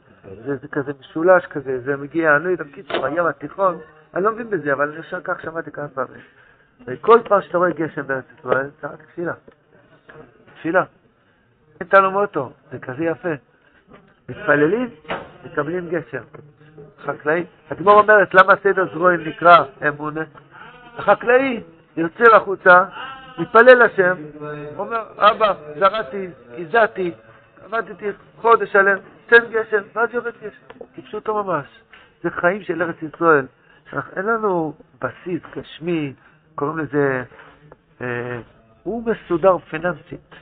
זה, 0.45 0.57
זה 0.57 0.69
כזה 0.69 0.93
משולש 1.01 1.47
כזה, 1.47 1.81
זה 1.81 1.97
מגיע, 1.97 2.37
אני 2.37 2.45
לא 2.45 2.51
יודע, 2.51 2.65
בקיצור, 2.65 3.07
הים 3.07 3.27
התיכון, 3.27 3.79
אני 4.15 4.25
לא 4.25 4.33
מבין 4.33 4.51
בזה, 4.51 4.73
אבל 4.73 4.89
אני 4.89 4.99
ישר 4.99 5.21
כך 5.21 5.41
שמעתי 5.43 5.71
כמה 5.71 5.89
פעמים. 5.89 6.21
וכל 6.87 7.21
פעם 7.29 7.43
שאתה 7.43 7.59
רואה 7.59 7.71
גשם 7.71 8.07
בארץ 8.07 8.25
ישראל, 8.39 8.71
זה 8.81 8.89
רק 8.89 9.03
תפילה. 9.03 9.33
תפילה. 10.55 10.85
אין 11.81 11.89
תלו 11.89 12.11
מוטו, 12.11 12.53
זה 12.73 12.79
כזה 12.79 13.05
יפה. 13.05 13.29
מתפללים, 14.29 14.91
מקבלים 15.45 15.89
גשם. 15.89 16.23
החקלאי, 17.01 17.45
הגמור 17.71 18.01
אומרת, 18.01 18.35
למה 18.35 18.55
סדר 18.63 18.87
זרועין 18.95 19.21
נקרא 19.21 19.57
אמונה? 19.89 20.21
החקלאי 20.99 21.63
יוצא 21.97 22.37
החוצה, 22.37 22.85
מתפלל 23.39 23.85
לשם, 23.85 24.15
אומר, 24.77 25.03
אבא, 25.17 25.55
זרעתי, 25.79 26.29
גיזעתי, 26.57 27.13
עבדתי 27.65 28.07
חודש 28.41 28.73
שלם, 28.73 28.99
תן 29.27 29.45
גשם, 29.51 29.83
ואז 29.95 30.09
יורד 30.13 30.33
גשם, 30.43 30.85
כפשוטו 30.97 31.45
ממש. 31.45 31.67
זה 32.23 32.31
חיים 32.31 32.63
של 32.63 32.83
ארץ 32.83 32.97
ישראל. 33.03 33.47
אין 34.17 34.27
לנו 34.27 34.75
בסיס 35.01 35.43
גשמי, 35.57 36.13
קוראים 36.55 36.79
לזה, 36.79 37.23
אה, 38.01 38.41
הוא 38.83 39.03
מסודר 39.07 39.59
פיננסית. 39.59 40.35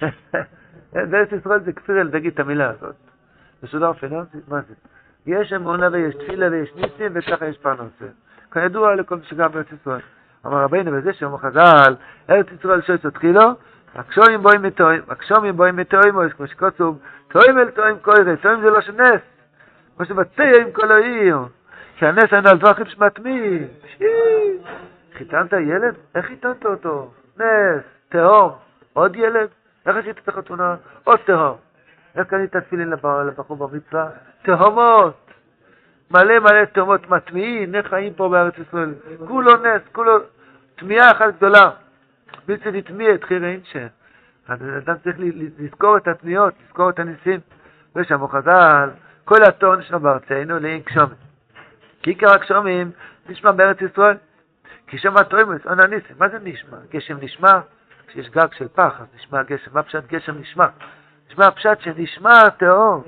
בארץ 1.10 1.32
ישראל 1.32 1.60
זה 1.60 1.72
כפיר 1.72 2.00
אל 2.00 2.10
תגיד 2.10 2.32
את 2.32 2.40
המילה 2.40 2.70
הזאת. 2.70 2.96
מסודר 3.62 3.92
פיננסית, 3.92 4.48
מה 4.48 4.60
זה? 4.60 4.74
יש 5.26 5.52
אמונה 5.52 5.88
ויש 5.92 6.14
תפילה 6.14 6.46
ויש 6.50 6.74
ניסים 6.74 7.12
וככה 7.14 7.46
יש 7.46 7.58
פרנסה. 7.58 8.06
כידוע 8.52 8.94
לכל 8.94 9.16
מי 9.16 9.24
שגר 9.24 9.48
בארץ 9.48 9.66
ישראל. 9.80 10.00
אמר 10.46 10.62
רבינו 10.64 10.92
בזה 10.92 11.12
שאומר 11.12 11.38
חז"ל, 11.38 11.94
ארץ 12.30 12.46
ישראל 12.58 12.82
שויס 12.82 13.06
התחילו, 13.06 13.42
הקשומים 13.94 14.42
בואים 14.42 14.62
מתואים, 14.62 15.02
הקשומים 15.08 15.56
בואים 15.56 15.76
מתואים, 15.76 16.14
כמו 16.36 16.46
שכתוב, 16.46 16.98
תואים 17.28 17.58
אל 17.58 17.70
תואים 17.70 17.98
קוירי, 17.98 18.36
תואים 18.36 18.60
זה 18.60 18.70
לא 18.70 18.80
של 18.80 18.92
נס, 18.92 19.20
כמו 19.96 20.06
שבצעים 20.06 20.72
כל 20.72 20.92
העיר, 20.92 21.38
שהנס 21.96 22.32
אין 22.32 22.46
על 22.46 22.58
דרכים 22.58 22.86
שמטמיא, 22.86 23.58
חיתנת 25.14 25.52
ילד? 25.52 25.94
איך 26.14 26.26
חיתנת 26.26 26.66
אותו? 26.66 27.10
נס, 27.36 27.82
תהום, 28.08 28.52
עוד 28.92 29.16
ילד? 29.16 29.48
איך 29.86 29.96
עשית 29.96 30.18
את 30.18 30.28
החתונה? 30.28 30.74
עוד 31.04 31.18
תהום. 31.24 31.56
איך 32.16 32.26
קנית 32.26 32.56
תפילין 32.56 32.90
לבחור 33.26 33.56
במצווה? 33.56 34.08
תהומות. 34.42 35.30
מלא 36.10 36.38
מלא 36.38 36.64
תהומות 36.64 37.10
מטמיעים, 37.10 37.74
נס 37.74 37.86
חיים 37.86 38.14
פה 38.14 38.28
בארץ 38.28 38.54
ישראל. 38.58 38.94
כולו 39.26 39.56
נס, 39.56 39.82
כולו 39.92 40.18
תמיהה 40.74 41.10
אחת 41.10 41.34
גדולה. 41.36 41.70
בלתי 42.46 42.70
נטמיע 42.72 43.14
את 43.14 43.24
חירי 43.24 43.52
אינשה. 43.52 43.86
אדם 44.48 44.94
צריך 45.04 45.16
לזכור 45.58 45.96
את 45.96 46.08
התמיהות, 46.08 46.54
לזכור 46.66 46.90
את 46.90 46.98
הניסים. 46.98 47.40
ושמו 47.96 48.28
חז"ל, 48.28 48.90
כל 49.24 49.42
התור 49.48 49.76
נשמע 49.76 49.98
בארצנו 49.98 50.58
לאין 50.58 50.80
גשומים. 50.86 51.16
כי 52.02 52.10
עיקר 52.10 52.32
הגשומים 52.32 52.90
נשמע 53.28 53.52
בארץ 53.52 53.76
ישראל. 53.80 54.16
כי 54.86 54.98
שם 54.98 55.16
התורמס, 55.16 55.66
און 55.66 55.80
הניסים. 55.80 56.16
מה 56.18 56.28
זה 56.28 56.38
נשמע? 56.42 56.76
גשם 56.90 57.16
נשמע? 57.20 57.60
כשיש 58.06 58.28
גג 58.28 58.48
של 58.52 58.68
פח, 58.68 59.00
אז 59.00 59.06
נשמע 59.14 59.42
גשם. 59.42 59.70
מה 59.74 59.82
פשט 59.82 60.06
גשם 60.06 60.38
נשמע? 60.40 60.66
נשמע 61.32 61.50
פשט 61.50 61.80
שנשמע 61.80 62.50
טהור. 62.50 63.04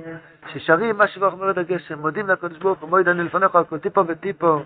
ששרים 0.53 0.99
מה 0.99 1.09
שבח 1.09 1.33
מרד 1.35 1.59
הגשם, 1.59 1.99
מודים 1.99 2.29
לקדוש 2.29 2.59
ברוך 2.59 2.81
הוא, 2.81 2.89
מועד 2.89 3.09
אני 3.09 3.25
לפניך 3.25 3.55
על 3.55 3.65
כל 3.65 3.79
טיפו 3.79 4.07
וטיפו, 4.07 4.63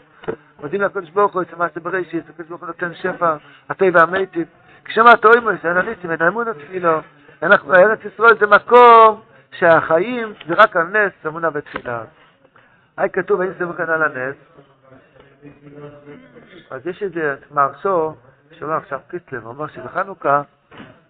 מודים 0.60 0.80
לקדוש 0.82 1.10
ברוך 1.10 1.34
הוא, 1.34 1.42
את 1.42 1.54
מעשה 1.56 1.80
בראשית, 1.80 2.24
הקדוש 2.28 2.48
ברוך 2.48 2.60
הוא 2.60 2.66
נותן 2.66 2.94
שפע, 2.94 3.36
הטבע 3.68 4.00
והמיטיב. 4.00 4.46
כשמה 4.84 5.16
תוימוס, 5.16 5.64
אין 5.64 5.76
הניסים, 5.76 6.10
אין 6.10 6.22
אמונה 6.22 6.54
תפילו, 6.54 7.00
ארץ 7.42 7.98
ישראל 8.14 8.38
זה 8.38 8.46
מקום 8.46 9.20
שהחיים 9.52 10.32
זה 10.48 10.54
רק 10.54 10.76
על 10.76 10.86
נס, 10.86 11.12
אמונה 11.26 11.48
ותפילה. 11.54 12.02
היי 12.96 13.10
כתוב, 13.10 13.40
האם 13.40 13.50
סמכן 13.58 13.90
על 13.90 14.02
הנס? 14.02 14.36
אז 16.70 16.86
יש 16.86 17.02
איזה 17.02 17.36
מהרסו, 17.50 18.14
שאומר 18.58 18.76
עכשיו 18.76 19.00
קיסלר, 19.08 19.40
הוא 19.40 19.48
אומר 19.48 19.66
שבחנוכה 19.66 20.42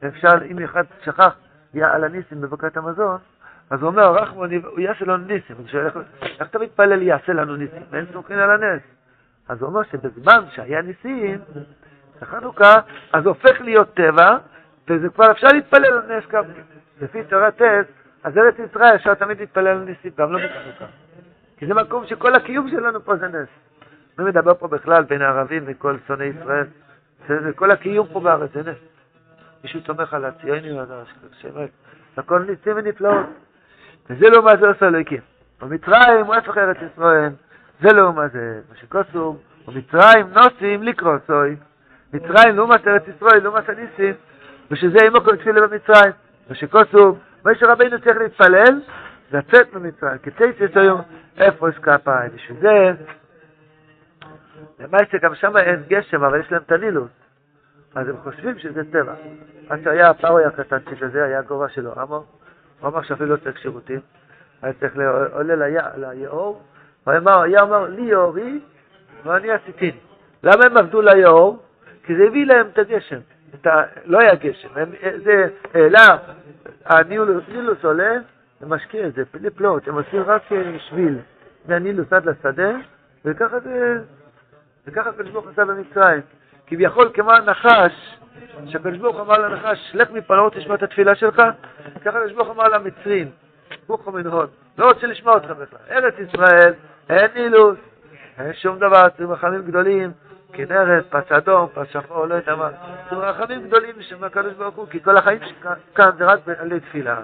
אפשר, 0.07 0.45
אם 0.51 0.65
אחד 0.65 0.85
שכח 1.05 1.35
על 1.75 2.05
הניסים 2.05 2.41
בברכת 2.41 2.77
המזון, 2.77 3.19
אז 3.71 3.83
הוא 3.83 3.89
אומר, 3.91 4.13
רחמון, 4.13 4.51
יעשה 4.79 5.05
לנו 5.05 5.17
ניסים. 5.17 5.57
הוא 5.57 5.67
שואל, 5.67 5.87
איך 6.23 6.49
אתה 6.51 6.59
מתפלל 6.59 7.03
יעשה 7.03 7.33
לנו 7.33 7.57
ניסים? 7.57 7.83
ואין 7.91 8.07
סומכין 8.13 8.39
על 8.39 8.51
הנס. 8.51 8.83
אז 9.49 9.63
הוא 9.63 9.69
אומר 9.69 9.83
שבזמן 9.83 10.45
שהיה 10.51 10.83
ניסים, 10.83 11.39
בחנוכה, 12.21 12.75
אז 13.13 13.27
הופך 13.27 13.61
להיות 13.61 13.95
טבע, 13.95 14.37
וזה 14.89 15.09
כבר 15.09 15.31
אפשר 15.31 15.47
להתפלל 15.53 15.87
על 15.87 16.17
נס 16.17 16.25
כן. 16.27 16.39
לפי 17.01 17.25
תורת 17.25 17.57
טס, 17.57 17.87
אז 18.25 18.39
ארץ 18.39 18.55
ישראל 18.59 18.95
אפשר 18.95 19.15
תמיד 19.15 19.41
להתפלל 19.41 19.67
על 19.67 19.79
ניסים, 19.79 20.11
גם 20.19 20.33
לא 20.33 20.39
בחנוכה. 20.39 20.85
כי 21.57 21.67
זה 21.67 21.75
מקום 21.75 22.07
שכל 22.07 22.35
הקיום 22.35 22.71
שלנו 22.71 23.05
פה 23.05 23.17
זה 23.17 23.29
נס. 23.29 23.49
מי 24.19 24.25
מדבר 24.25 24.55
פה 24.55 24.69
בכלל 24.69 25.03
בין 25.03 25.23
הערבים 25.23 25.63
וכל 25.67 25.97
שונאי 26.07 26.27
ישראל? 26.27 26.67
זה, 27.29 27.51
כל 27.57 27.71
הקיום 27.71 28.07
פה 28.13 28.21
בארץ 28.21 28.51
זה 28.55 28.71
נס. 28.71 28.79
מישהו 29.65 29.81
תומך 29.81 30.15
על 30.15 30.25
הציונים, 30.25 30.79
אז 30.79 30.89
הכל 32.17 32.39
ניסים 32.39 32.73
ונפלאות. 32.77 33.27
וזה 34.11 34.29
לא 34.29 34.43
מה 34.43 34.57
זה 34.61 34.69
עושה 34.69 34.87
אלוהיקים. 34.87 35.21
במצרים 35.61 36.27
הוא 36.27 36.35
הפך 36.35 36.59
ארץ 36.59 36.77
ישראל, 36.93 37.33
זה 37.81 37.93
לא 37.93 38.13
מה 38.13 38.29
זה. 38.29 38.61
מה 38.71 38.77
שכוסום, 38.77 39.39
במצרים 39.67 40.27
נוסים 40.35 40.83
לקרוסוי. 40.83 41.57
מצרים 42.13 42.57
לעומת 42.57 42.89
ארץ 42.89 43.03
ישראל, 43.17 43.43
לעומת 43.43 43.69
הניסים, 43.69 44.15
ושזה 44.71 44.99
אימו 45.03 45.21
כל 45.21 45.37
תפילה 45.37 45.61
במצרים. 45.61 46.13
מה 46.49 46.55
שכוסום, 46.55 47.19
משה 47.45 47.73
רבינו 47.73 48.01
צריך 48.01 48.17
להתפלל, 48.17 48.81
לצאת 49.33 49.75
ממצרים. 49.75 50.19
כתייסס 50.23 50.77
היום, 50.77 51.01
איפה 51.39 51.69
יש 51.69 51.79
כפיים? 51.79 52.31
בשביל 52.35 52.59
זה, 52.61 52.93
למעשה 54.79 55.19
גם 55.23 55.35
שם 55.35 55.57
אין 55.57 55.83
גשם, 55.89 56.25
אבל 56.25 56.41
יש 56.41 56.53
להם 56.53 56.63
את 56.67 56.73
הנילוס. 56.73 57.11
אז 57.99 58.09
הם 58.09 58.17
חושבים 58.23 58.59
שזה 58.59 58.93
טבע. 58.93 59.15
עד 59.69 59.81
שהיה 59.85 60.11
הפרוי 60.11 60.45
הקטנצ'יק 60.45 61.03
הזה, 61.03 61.25
היה 61.25 61.39
הגובה 61.39 61.69
שלו, 61.69 61.93
עמו. 62.01 62.25
הוא 62.81 62.89
אמר 62.89 63.03
שאפילו 63.03 63.31
לא 63.31 63.37
צריך 63.37 63.59
שירותים, 63.59 64.01
היה 64.63 64.73
צריך 64.73 64.95
עולה 65.33 65.69
ליאור, 65.97 66.63
היה 67.07 67.63
אומר, 67.63 67.87
לי 67.89 68.03
יאורי 68.03 68.61
ואני 69.25 69.51
עשיתיני. 69.51 69.99
למה 70.43 70.65
הם 70.65 70.77
עבדו 70.77 71.03
ליאור? 71.03 71.63
כי 72.03 72.17
זה 72.17 72.25
הביא 72.25 72.47
להם 72.47 72.67
את 72.73 72.79
הגשם. 72.79 73.21
את 73.55 73.67
ה... 73.67 73.83
לא 74.05 74.19
היה 74.19 74.35
גשם, 74.35 74.69
הם, 74.75 74.91
זה 75.25 75.49
העלה, 75.75 76.19
הנילוס 76.85 77.85
עולה, 77.85 78.13
הם 78.61 78.73
משקיע 78.73 79.07
את 79.07 79.15
זה, 79.15 79.23
פלאות, 79.55 79.89
הם 79.89 79.95
עושים 79.95 80.23
רק 80.23 80.43
שביל 80.79 81.19
מהנילוס 81.69 82.13
עד 82.13 82.27
לשדה, 82.27 82.71
וככה 83.25 83.61
זה, 83.61 83.99
וככה 84.87 85.11
הקדוש 85.11 85.31
ברוך 85.31 85.47
עשה 85.49 85.65
במצרים. 85.65 86.21
כביכול 86.69 87.11
כמו 87.15 87.33
הנחש, 87.33 88.19
שהקדוש 88.67 88.99
ברוך 88.99 89.21
אמר 89.21 89.39
לנחש, 89.39 89.91
לך 89.95 90.11
מפה, 90.11 90.37
לא 90.37 90.43
רוצה 90.43 90.59
לשמוע 90.59 90.77
את 90.77 90.83
התפילה 90.83 91.15
שלך, 91.15 91.43
ככה 92.05 92.19
הקדוש 92.19 92.33
ברוך 92.33 92.51
אמר 92.51 92.69
למצרים, 92.69 93.31
בוכו 93.87 94.13
מנהון, 94.13 94.47
לא 94.79 94.89
רוצה 94.89 95.07
לשמוע 95.07 95.35
אותך 95.35 95.51
בכלל. 95.51 95.79
ארץ 95.91 96.15
ישראל, 96.19 96.75
אין 97.09 97.31
אילוס, 97.37 97.79
אין 98.39 98.53
שום 98.53 98.79
דבר, 98.79 99.09
צריכים 99.09 99.33
רחמים 99.33 99.63
גדולים, 99.63 100.13
כנרת, 100.53 101.05
פס 101.11 101.33
אדום, 101.33 101.69
פס 101.75 101.87
שחור, 101.93 102.27
לא 102.27 102.35
יודע 102.35 102.55
מה, 102.55 102.71
צריכים 103.01 103.19
רחמים 103.19 103.67
גדולים 103.67 103.97
בשם 103.99 104.25
הקדוש 104.25 104.53
ברוך 104.53 104.75
הוא, 104.75 104.87
כי 104.87 105.03
כל 105.03 105.17
החיים 105.17 105.39
כאן 105.95 106.11
זה 106.19 106.25
רק 106.25 106.41
על 106.59 106.79
תפילה. 106.81 107.23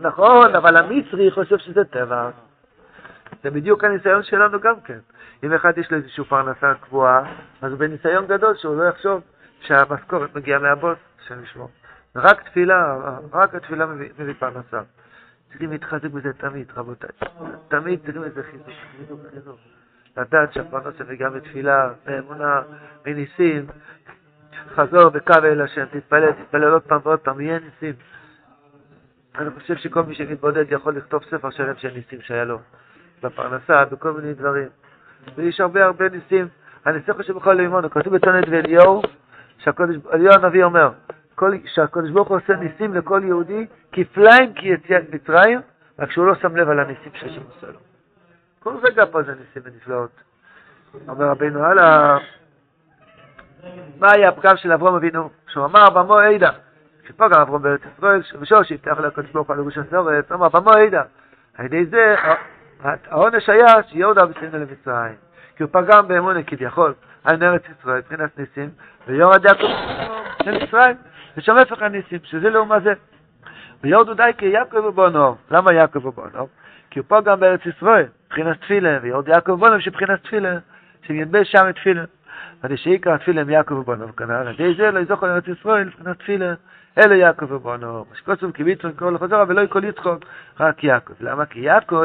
נכון, 0.00 0.54
אבל 0.54 0.76
המצרי 0.76 1.30
חושב 1.30 1.58
שזה 1.58 1.84
טבע. 1.84 2.30
זה 3.42 3.50
בדיוק 3.50 3.84
הניסיון 3.84 4.22
שלנו 4.22 4.60
גם 4.60 4.80
כן. 4.80 4.98
אם 5.42 5.52
אחד 5.52 5.78
יש 5.78 5.90
לו 5.90 5.96
איזושהי 5.96 6.24
פרנסה 6.24 6.74
קבועה, 6.74 7.34
אז 7.62 7.72
הוא 7.72 7.78
בניסיון 7.78 8.26
גדול 8.26 8.56
שהוא 8.56 8.76
לא 8.76 8.88
יחשוב 8.88 9.22
שהמשכורת 9.60 10.36
מגיעה 10.36 10.58
מהבוס, 10.58 10.98
השם 11.20 11.42
ישמור. 11.42 11.70
רק 12.16 12.42
תפילה, 12.48 12.96
רק 13.32 13.54
התפילה 13.54 13.86
מביא, 13.86 14.34
פרנסה. 14.38 14.80
צריכים 15.48 15.70
להתחזק 15.70 16.10
בזה 16.10 16.32
תמיד, 16.32 16.66
רבותיי. 16.76 17.10
תמיד 17.68 18.00
צריכים 18.04 18.24
איזה 18.24 18.42
חיזוק, 18.42 18.66
חיזוק, 18.96 19.20
חיזוק. 19.34 19.58
לדעת 20.16 20.52
שהפרנסה 20.52 21.04
מגיעה 21.08 21.30
בתפילה, 21.30 21.92
באמונה, 22.06 22.62
מניסים. 23.06 23.66
חזור 24.74 25.10
וקו 25.14 25.34
אל 25.44 25.60
השם, 25.60 25.84
תתפלל, 25.84 26.32
תתפלל 26.32 26.72
עוד 26.72 26.82
פעם 26.82 27.00
ועוד 27.04 27.18
פעם, 27.18 27.40
יהיה 27.40 27.58
ניסים. 27.58 27.94
אני 29.38 29.50
חושב 29.50 29.76
שכל 29.76 30.02
מי 30.02 30.14
שמתבודד 30.14 30.72
יכול 30.72 30.96
לכתוב 30.96 31.24
ספר 31.24 31.50
שלם 31.50 31.76
של 31.76 31.92
ניסים 31.94 32.20
שהיה 32.20 32.44
לו. 32.44 32.58
בפרנסה, 33.22 33.84
בכל 33.84 34.12
מיני 34.12 34.34
דברים. 34.34 34.68
ויש 35.36 35.60
הרבה 35.60 35.84
הרבה 35.84 36.08
ניסים. 36.08 36.48
הניסים 36.84 37.14
חושב 37.14 37.32
בכל 37.32 37.52
לימון, 37.52 37.88
כתוב 37.88 38.16
בתונת 38.16 38.44
ואליהו, 38.50 39.02
שאליהו 39.58 40.34
הנביא 40.34 40.64
אומר, 40.64 40.90
שהקדוש 41.64 42.10
ברוך 42.10 42.28
הוא 42.28 42.36
עושה 42.36 42.56
ניסים 42.56 42.94
לכל 42.94 43.20
יהודי 43.24 43.66
כפליים 43.92 44.52
כיציאת 44.54 45.14
מצרים, 45.14 45.60
רק 45.98 46.10
שהוא 46.10 46.26
לא 46.26 46.34
שם 46.34 46.56
לב 46.56 46.68
על 46.68 46.80
הניסים 46.80 47.12
שהשם 47.14 47.40
עושה 47.54 47.66
לו. 47.66 47.78
כל 48.58 48.74
רגע 48.82 49.06
פה 49.06 49.22
זה 49.22 49.34
ניסים 49.34 49.62
ונפלאות. 49.64 50.10
אומר 51.08 51.26
רבינו 51.26 51.64
הלאה, 51.64 52.18
מה 53.98 54.08
היה 54.12 54.28
הפגם 54.28 54.56
של 54.56 54.72
אברום 54.72 54.94
אבינו? 54.94 55.30
שהוא 55.48 55.64
אמר 55.64 55.90
במו 55.90 56.18
עדה, 56.18 56.50
שפה 57.08 57.28
גם 57.28 57.40
אברום 57.40 57.62
בארץ 57.62 57.80
ישראל, 57.96 58.22
שבשור 58.22 58.62
שהבטח 58.62 59.00
לקדוש 59.00 59.30
ברוך 59.30 59.48
הוא 59.48 59.54
על 59.54 59.60
ירוש 59.60 59.78
הסורץ, 59.78 60.32
אמר 60.32 60.48
במו 60.48 60.70
עדה. 60.70 61.02
על 61.54 61.66
ידי 61.66 61.86
זה 61.86 62.14
העונש 62.82 63.48
היה 63.48 63.82
שיורדה 63.88 64.26
בסינא 64.26 64.56
למצרים, 64.56 65.14
כי 65.56 65.62
הוא 65.62 65.70
פגם 65.72 66.08
באמונה 66.08 66.42
כביכול 66.42 66.94
על 67.24 67.42
ארץ 67.42 67.62
ישראל, 67.78 67.98
מבחינת 67.98 68.38
ניסים, 68.38 68.70
ויורד 69.06 69.44
יעקב 69.44 69.66
למצרים, 70.46 70.96
ושם 71.36 71.56
הפך 71.56 71.82
הניסים, 71.82 72.18
שזה 72.22 72.50
לעומת 72.50 72.82
זה. 72.82 72.92
ויורדו 73.84 74.14
די 74.14 74.30
כי 74.38 74.46
יעקב 74.46 74.84
ובונוב. 74.84 75.38
למה 75.50 75.72
יעקב 75.72 76.06
ובונוב? 76.06 76.48
כי 76.90 76.98
הוא 76.98 77.06
פה 77.08 77.20
גם 77.20 77.40
בארץ 77.40 77.60
ישראל, 77.66 78.06
מבחינת 78.26 78.60
תפילה, 78.60 78.98
ויורד 79.02 79.28
יעקב 79.28 79.52
ובונוב 79.52 79.80
שבחינת 79.80 80.22
תפילה, 80.22 80.58
שינבא 81.06 81.44
שם 81.44 81.72
תפילה. 81.72 82.04
עד 82.62 82.74
שעיקר 82.76 83.12
התפילה 83.12 83.40
הם 83.40 83.50
יעקב 83.50 83.74
ובונוב 83.74 84.10
כנ"ל, 84.16 84.32
על 84.32 84.54
זה 84.76 84.90
לא 84.90 84.98
יזוכו 84.98 85.26
לארץ 85.26 85.48
ישראל 85.48 85.84
מבחינת 85.84 86.18
תפילה, 86.18 86.54
אלו 86.98 87.14
יעקב 87.14 87.52
ובונוב. 87.52 88.06
מה 88.10 88.16
שכוסו 88.16 88.52
כביצון 88.54 88.92
קורא 88.92 89.10
לחזור, 89.10 89.38
ולא 89.48 89.60
יקול 89.60 89.84
יצחוק, 89.84 90.24
רק 90.60 90.84
יעקב. 90.84 91.12
למה? 91.20 91.46
כי 91.46 91.60
יעקב 91.60 92.04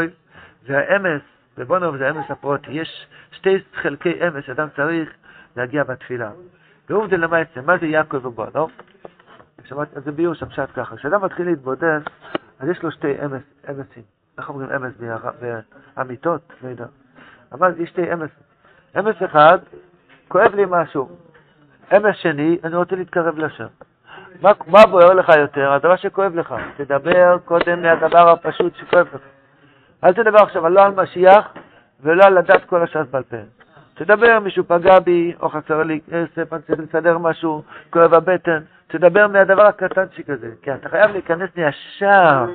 זה 0.68 0.78
האמס, 0.78 1.22
ובונוב 1.58 1.98
זה 1.98 2.08
האמס 2.08 2.26
הפרוטי. 2.32 2.72
יש 2.72 3.08
שתי 3.32 3.58
חלקי 3.74 4.28
אמס 4.28 4.44
שאדם 4.46 4.68
צריך 4.76 5.14
להגיע 5.58 5.84
בתפילה. 5.84 6.32
ועובדה 6.90 7.18
למעשה, 7.18 7.62
מה 7.62 7.78
זה 7.78 7.86
יעקב 7.86 8.26
ובונוב? 8.26 8.72
שמעתי, 9.66 10.00
זה 10.00 10.12
ביור 10.12 10.34
שם 10.34 10.50
שעת 10.50 10.72
ככה, 10.72 10.96
כשאדם 10.96 11.22
מתחיל 11.22 11.46
להתבודד, 11.46 12.00
אז 12.60 12.70
יש 12.70 12.84
לו 12.84 12.92
שתי 12.92 13.26
אמס, 13.26 13.42
אמסים. 13.70 14.04
איך 14.38 14.50
אומרים 14.50 14.70
אמס 14.70 14.94
באמיתות? 15.96 16.54
לא 16.64 16.70
יודע. 16.70 16.86
אבל 17.52 17.74
יש 17.78 17.90
שתי 17.90 18.14
אמס. 18.14 18.30
אמס 19.00 19.16
אחד, 19.26 19.58
כואב 20.28 20.56
לי 20.56 20.64
משהו. 20.70 21.10
אמס 21.96 22.16
שני, 22.16 22.58
אני 22.64 22.76
רוצה 22.76 22.96
להתקרב 22.96 23.38
לשם. 23.38 23.68
מה, 24.42 24.52
מה 24.68 24.86
בוער 24.86 25.14
לך 25.14 25.30
יותר? 25.40 25.74
הדבר 25.74 25.96
שכואב 25.96 26.36
לך. 26.36 26.56
תדבר 26.78 27.38
קודם 27.46 27.82
מהדבר 27.82 28.30
הפשוט 28.30 28.76
שכואב 28.76 29.08
לך. 29.14 29.22
אל 30.04 30.14
תדבר 30.14 30.40
עכשיו 30.40 30.70
לא 30.70 30.86
על 30.86 30.94
משיח 30.94 31.54
ולא 32.02 32.24
על 32.24 32.40
לדעת 32.40 32.66
כל 32.66 32.84
הש"ס 32.84 33.08
בעל 33.12 33.24
פה. 33.24 33.38
תדבר, 33.94 34.40
מישהו 34.40 34.64
פגע 34.68 35.00
בי, 35.00 35.34
או 35.42 35.50
חסר 35.50 35.84
לי 35.84 36.00
כסף, 36.08 36.54
אני 36.54 36.62
צריך 36.62 36.80
לסדר 36.80 37.18
משהו, 37.18 37.64
כואב 37.90 38.14
הבטן. 38.14 38.60
תדבר 38.88 39.28
מהדבר 39.28 39.66
הקטנצ'יק 39.66 40.30
הזה, 40.30 40.50
כי 40.62 40.74
אתה 40.74 40.90
חייב 40.90 41.12
להיכנס 41.12 41.50
מהשער, 41.56 42.46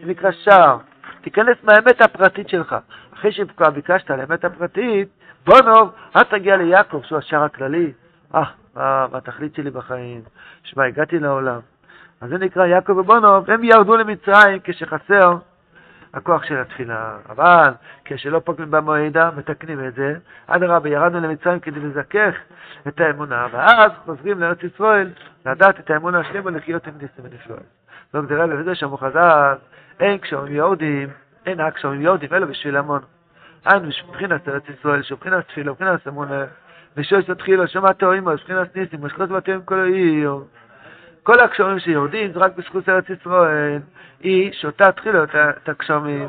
זה 0.00 0.06
נקרא 0.06 0.30
שער. 0.30 0.76
תיכנס 1.20 1.56
מהאמת 1.62 2.02
הפרטית 2.02 2.48
שלך. 2.48 2.76
אחרי 3.14 3.32
שכבר 3.32 3.70
ביקשת 3.70 4.10
על 4.10 4.20
האמת 4.20 4.44
הפרטית, 4.44 5.08
בוא 5.46 5.60
נוב, 5.60 5.92
אל 6.16 6.22
תגיע 6.22 6.56
ליעקב, 6.56 7.02
שהוא 7.02 7.18
השער 7.18 7.42
הכללי. 7.42 7.92
אה, 8.34 8.42
מה, 8.74 9.06
מה 9.12 9.18
התכלית 9.18 9.54
שלי 9.54 9.70
בחיים? 9.70 10.20
שמע, 10.62 10.84
הגעתי 10.84 11.18
לעולם. 11.18 11.60
אז 12.20 12.30
זה 12.30 12.38
נקרא 12.38 12.66
יעקב 12.66 12.96
ובונוב, 12.96 13.50
הם 13.50 13.64
ירדו 13.64 13.96
למצרים 13.96 14.58
כשחסר 14.64 15.36
הכוח 16.14 16.44
של 16.44 16.58
התפילה. 16.58 17.16
אבל 17.28 17.70
כשלא 18.04 18.38
פוגעים 18.38 18.70
במועדה, 18.70 19.30
מתקנים 19.36 19.86
את 19.86 19.94
זה. 19.94 20.14
אדרבה, 20.46 20.88
ירדנו 20.88 21.20
למצרים 21.20 21.60
כדי 21.60 21.80
לזכך 21.80 22.34
את 22.88 23.00
האמונה, 23.00 23.46
ואז 23.52 23.92
חוזרים 24.04 24.40
לארץ 24.40 24.58
ישראל 24.62 25.10
לדעת 25.46 25.80
את 25.80 25.90
האמונה 25.90 26.18
השלמה 26.18 26.50
לחיות 26.50 26.86
עם 26.86 26.94
ניסים 26.94 27.24
ונפלאות. 27.24 27.62
לא 28.14 28.22
גדרה 28.22 28.46
לזה 28.46 28.74
שאמרו 28.74 28.96
חז"ל, 28.96 29.54
אין 30.00 30.18
כשאומרים 30.18 30.54
יהודים, 30.54 31.08
אין 31.46 31.60
רק 31.60 31.74
כשאומרים 31.74 32.02
יהודים, 32.02 32.28
אלא 32.32 32.46
בשביל 32.46 32.76
המון. 32.76 33.00
אין 33.72 33.90
מבחינת 34.08 34.48
ארץ 34.48 34.62
ישראל, 34.78 35.02
שבחינת 35.02 35.48
תפילה, 35.48 35.72
מבחינת 35.72 36.08
אמונה, 36.08 36.44
ושויס 36.96 37.30
התחילה, 37.30 37.66
שמעת 37.66 38.02
אוימו, 38.02 38.30
מבחינת 38.30 38.76
ניסים, 38.76 39.04
ושכות 39.04 39.28
בתיהם 39.28 39.62
כל 39.64 39.80
העיר. 39.80 40.38
כל 41.22 41.40
הגשמים 41.40 41.78
שיורדים 41.78 42.32
זה 42.32 42.38
רק 42.38 42.56
בזכות 42.56 42.88
ארץ 42.88 43.04
ישראל. 43.10 43.78
היא 44.20 44.52
שותה 44.52 44.92
תחילה 44.92 45.24
את 45.24 45.68
הגשמים. 45.68 46.28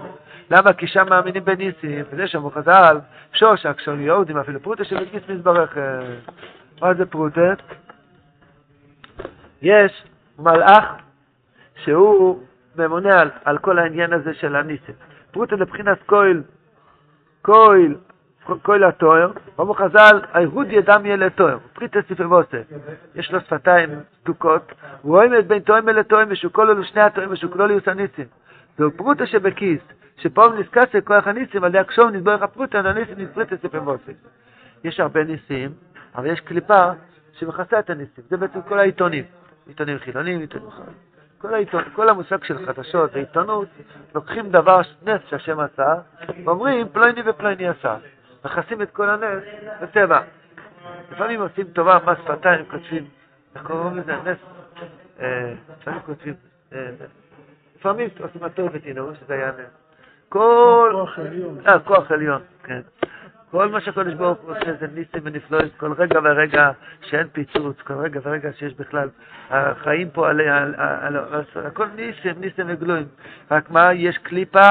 למה? 0.52 0.74
כי 0.74 0.88
שם 0.88 1.10
מאמינים 1.10 1.46
בניסים, 1.46 2.06
וזה 2.12 2.28
שאמרו 2.28 2.52
חז"ל, 2.52 3.00
שוש 3.34 3.66
הגשמים 3.66 4.02
יורדים, 4.02 4.38
אפילו 4.38 4.60
פרוטה 4.60 4.84
של 4.84 5.06
גיס 5.12 5.24
מזברך. 5.30 5.78
מה 6.82 6.94
זה 6.94 7.06
פרוטה? 7.06 7.54
יש 9.62 10.04
מלאך 10.40 10.86
שהוא 11.84 12.44
ממונה 12.76 13.22
על, 13.22 13.30
על 13.46 13.58
כל 13.58 13.80
העניין 13.80 14.14
הזה 14.14 14.34
של 14.34 14.56
הניסים. 14.56 14.96
פרוטה 15.32 15.56
לבחינת 15.56 15.98
כהל, 16.08 16.44
כהל 17.44 17.96
כל 18.62 18.84
התואר, 18.84 19.32
אמרו 19.60 19.74
חז"ל, 19.74 20.22
היהוד 20.34 20.68
ידם 20.70 21.06
יהיה 21.06 21.16
לתואר, 21.16 21.58
פריטה 21.74 22.00
סיפר 22.08 22.32
ועושה. 22.32 22.62
יש 23.16 23.32
לו 23.32 23.40
שפתיים 23.40 23.90
סתוקות, 24.22 24.72
הוא 25.02 25.24
עומד 25.24 25.48
בין 25.48 25.60
תואם 25.60 25.90
לתואם, 25.90 26.28
ושוקול 26.30 26.72
אלו 26.72 26.84
שני 26.84 27.02
התואם, 27.02 27.32
ושוקלו 27.32 27.68
לי 27.68 27.78
הניסים. 27.86 28.26
זהו 28.78 28.92
פרוטה 28.92 29.26
שבכיס, 29.26 29.82
שפעם 30.18 30.60
נזכס 30.60 30.94
לכוח 30.94 31.28
הניסים, 31.28 31.64
על 31.64 31.70
ידי 31.70 31.80
הקשום 31.80 32.10
נדברך 32.10 32.42
הפרוטה, 32.42 32.80
הניסים 32.80 33.16
נפריטה 33.18 33.56
סיפר 33.58 33.82
ועושה. 33.86 34.12
יש 34.84 35.00
הרבה 35.00 35.24
ניסים, 35.24 35.72
אבל 36.16 36.26
יש 36.26 36.40
קליפה 36.40 36.92
שמכסה 37.34 37.80
את 37.80 37.90
הניסים, 37.90 38.24
זה 38.30 38.38
בעצם 38.38 38.62
כל 38.62 38.80
העיתונים, 38.80 39.24
עיתונים 39.68 39.98
חילונים, 40.00 40.40
עיתונים 40.40 40.72
חילונים. 40.72 41.14
כל, 41.38 41.54
העיתון, 41.54 41.84
כל 41.96 42.10
המושג 42.10 42.44
של 42.44 42.66
חדשות 42.66 43.10
ועיתונות, 43.14 43.68
לוקחים 44.16 44.50
דבר, 44.50 44.82
נס 45.06 45.22
שהשם 45.30 45.60
עשה, 45.60 45.94
ואומרים 46.46 46.90
פלויני 46.90 47.22
ופלויני 47.26 47.68
עשה. 47.68 47.96
מכסים 48.46 48.82
את 48.82 48.92
כל 48.92 49.10
הנס 49.10 49.44
בטבע. 49.82 50.22
לפעמים 51.12 51.42
עושים 51.42 51.66
טובה, 51.66 51.98
מס 52.06 52.18
שפתיים, 52.24 52.66
כותבים, 52.72 53.06
איך 53.56 53.64
קוראים 53.64 53.98
לזה? 53.98 54.16
נס, 54.16 54.38
אה, 55.20 55.54
לפעמים 55.80 56.00
כותבים, 56.06 56.34
אה, 56.74 56.90
לפעמים 57.80 58.10
עושים 58.20 58.44
הטוב 58.44 58.70
ותינאו, 58.74 59.16
שזה 59.16 59.34
היה 59.34 59.48
נס. 59.48 59.84
כל... 60.30 60.90
כוח 60.94 61.20
עליון. 61.20 61.58
אה, 61.68 61.80
כוח 61.80 62.12
עליון, 62.12 62.42
כן. 62.64 62.82
כל 63.52 63.70
מה 63.70 63.82
שהקדוש 63.82 64.14
ברוך 64.14 64.40
הוא 64.40 64.52
עושה 64.52 64.74
זה 64.80 64.88
ניסים 64.88 65.22
ונפלאות, 65.24 65.72
כל 65.78 65.94
רגע 65.94 66.20
ורגע 66.24 66.72
שאין 67.02 67.28
פיצוץ, 67.28 67.82
כל 67.82 67.94
רגע 67.94 68.20
ורגע 68.24 68.54
שיש 68.54 68.74
בכלל, 68.74 69.10
החיים 69.50 70.10
פה 70.10 70.30
על... 70.30 70.42
הכל 71.66 71.86
ניסים, 71.96 72.34
ניסים 72.38 72.66
וגלויים. 72.68 73.08
רק 73.52 73.70
מה, 73.70 73.94
יש 73.94 74.18
קליפה 74.18 74.70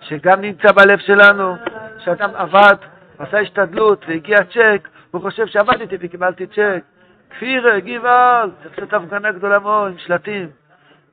שגם 0.00 0.40
נמצא 0.40 0.72
בלב 0.72 0.98
שלנו, 0.98 1.56
שאדם 1.98 2.30
עבד, 2.34 2.76
עשה 3.18 3.38
השתדלות 3.38 4.04
והגיע 4.08 4.38
צ'ק, 4.44 4.88
הוא 5.10 5.22
חושב 5.22 5.46
שעבדתי 5.46 5.96
וקיבלתי 6.00 6.46
צ'ק. 6.46 6.82
כפירה, 7.30 7.80
גבעל, 7.80 8.50
צריך 8.62 8.78
לעשות 8.78 8.92
הפגנה 8.92 9.32
גדולה 9.32 9.58
מאוד 9.58 9.92
עם 9.92 9.98
שלטים. 9.98 10.48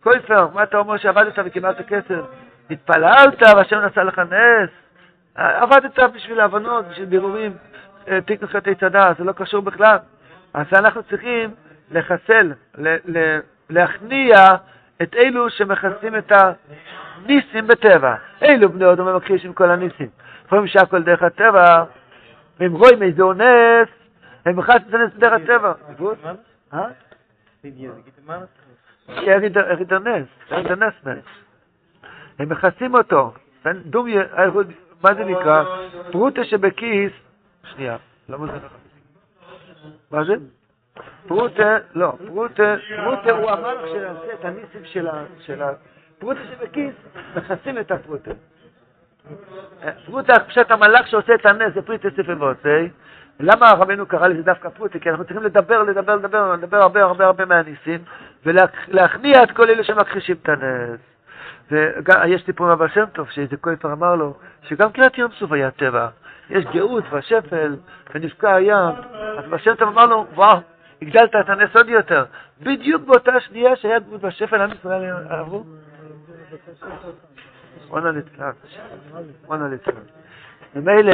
קויפר, 0.04 0.48
מה 0.54 0.64
אתה 0.64 0.78
אומר 0.78 0.98
שעבדת 0.98 1.34
וקיבלת 1.46 1.88
כסף? 1.88 2.20
התפללת 2.70 3.42
והשם 3.42 3.78
נשא 3.78 4.00
לך 4.00 4.20
נס. 4.20 4.70
עבדת 5.36 6.00
בשביל 6.00 6.40
ההבנות, 6.40 6.88
בשביל 6.88 7.06
בירורים, 7.06 7.54
אה, 8.08 8.22
תיק 8.22 8.44
נחלטי 8.44 8.76
צדה, 8.76 9.12
זה 9.18 9.24
לא 9.24 9.32
קשור 9.32 9.62
בכלל. 9.62 9.98
אז 10.54 10.66
אנחנו 10.74 11.04
צריכים 11.04 11.50
לחסל, 11.92 12.54
להכניע 13.70 14.36
את 15.02 15.16
אלו 15.16 15.50
שמכסים 15.50 16.16
את 16.16 16.32
הניסים 16.32 17.68
בטבע. 17.68 18.16
אלו 18.44 18.70
בני 18.70 18.92
אדם 18.92 19.16
מכחישים 19.16 19.54
כל 19.54 19.72
הניסים. 19.72 20.10
לפעמים 20.54 20.68
שהכל 20.68 21.04
דרך 21.04 21.24
הטבע, 21.24 21.84
והם 22.60 22.74
רואים 22.74 23.04
איזה 23.04 23.24
אונס, 23.24 23.90
הם 24.46 24.60
את 24.60 24.94
הנס 24.94 25.14
דרך 25.16 25.34
הטבע. 25.34 25.74
אה? 26.74 26.88
יריד 29.10 29.58
הנס, 29.94 30.28
יריד 30.52 30.72
הנס 30.72 30.94
נס. 31.06 31.24
הם 32.40 32.50
מכסים 32.50 32.96
אותו. 32.96 33.34
דומי, 33.86 34.16
מה 35.04 35.14
זה 35.14 35.26
נקרא? 35.26 35.64
פרוטה 36.12 36.44
שבכיס, 36.44 37.12
שנייה, 37.64 37.98
למה 38.30 38.46
זה 38.48 38.68
מה 40.12 40.24
זה? 40.24 40.34
פרוטה, 41.28 41.78
לא, 41.96 42.14
פרוטה, 42.28 42.76
פרוטה 43.04 43.32
הוא 43.32 43.52
המלך 43.52 43.82
שנעשה 43.88 44.34
את 44.34 44.46
הניסים 44.46 44.86
של 45.40 45.62
ה... 45.62 45.74
פרוטה 46.20 46.40
שבכיס, 46.52 46.94
מכסים 47.36 47.78
את 47.78 47.92
הפרוטה. 47.92 48.32
פרוטה, 50.06 50.34
פשט 50.40 50.72
המלאך 50.72 51.08
שעושה 51.08 51.34
את 51.36 51.46
הנס, 51.46 51.74
זה 51.74 51.82
פריטה 51.82 52.10
ספר 52.10 52.36
ועושה. 52.40 52.86
למה 53.40 53.72
רבנו 53.72 54.06
קרא 54.06 54.28
לזה 54.28 54.44
דווקא 54.44 54.70
פרוטה? 54.70 55.00
כי 55.00 55.10
אנחנו 55.10 55.24
צריכים 55.24 55.44
לדבר, 55.44 55.84
לדבר, 55.84 56.16
לדבר, 56.16 56.54
לדבר 56.54 56.78
הרבה 56.78 57.04
הרבה 57.04 57.26
הרבה 57.26 57.46
מהניסים, 57.46 58.00
ולהכניע 58.46 59.44
את 59.44 59.52
כל 59.52 59.70
אלה 59.70 59.84
שמכחישים 59.84 60.36
את 60.44 60.50
הנס. 60.50 61.00
ויש 61.72 62.46
סיפור 62.46 62.68
מהבעל 62.68 62.90
שם 62.90 63.06
טוב, 63.14 63.30
שאיזה 63.30 63.58
כופר 63.58 63.94
אמר 63.94 64.16
לו, 64.16 64.34
שגם 64.62 64.92
קריאת 64.92 65.18
ים 65.18 65.28
סוף 65.40 65.52
היה 65.52 65.72
טבע. 65.72 66.08
יש 66.50 66.66
גאות 66.66 67.04
והשפל, 67.12 67.76
ונפקע 68.14 68.56
הים. 68.56 68.96
אז 69.38 69.46
בעל 69.50 69.60
שם 69.60 69.76
טוב 69.76 69.90
אמר 69.90 70.06
לו, 70.06 70.26
וואו, 70.34 70.58
הגדלת 71.02 71.36
את 71.36 71.50
הנס 71.50 71.76
עוד 71.76 71.90
יותר. 71.90 72.26
בדיוק 72.62 73.04
באותה 73.04 73.40
שנייה 73.40 73.76
שהיה 73.76 74.00
גאות 74.00 74.24
והשפל, 74.24 74.62
עם 74.62 74.72
ישראל 74.72 75.14
עברו. 75.30 75.64
רונה 77.94 78.12
ליצלן, 78.12 78.52
רונה 79.46 79.68
ליצלן. 79.68 80.02
ממילא, 80.76 81.14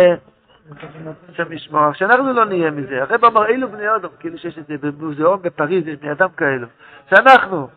השם 1.30 1.52
ישמור, 1.52 1.94
שאנחנו 1.94 2.34
לא 2.34 2.46
נהיה 2.46 2.72
מזה. 2.72 3.02
הרב 3.02 3.26
אמר, 3.26 3.46
אילו 3.46 3.70
בני 3.72 3.96
אדם, 3.96 4.10
כאילו 4.20 4.38
שיש 4.38 4.58
את 4.58 4.68
זה 4.68 4.78
במוזיאון 4.78 5.42
בפריז, 5.42 5.88
יש 5.88 5.96
בני 6.00 6.12
אדם 6.12 6.30
כאלו. 6.38 6.68
שאנחנו, 7.10 7.68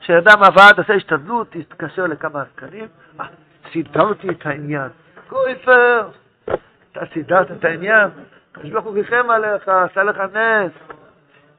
כשאדם 0.00 0.42
עבד, 0.42 0.72
עושה 0.78 0.94
השתדלות, 0.94 1.56
התקשר 1.56 2.06
לכמה 2.06 2.42
עסקנים, 2.42 2.86
אה, 3.20 3.26
סידרתי 3.72 4.28
את 4.28 4.46
העניין. 4.46 4.88
קויפר, 5.28 6.08
אתה 6.92 7.00
סידרת 7.12 7.50
את 7.50 7.64
העניין, 7.64 8.08
הקדוש 8.52 8.70
ברוך 8.70 8.84
הוא 8.84 9.32
עליך, 9.32 9.68
עשה 9.68 10.02
לך 10.02 10.16
נס. 10.16 10.72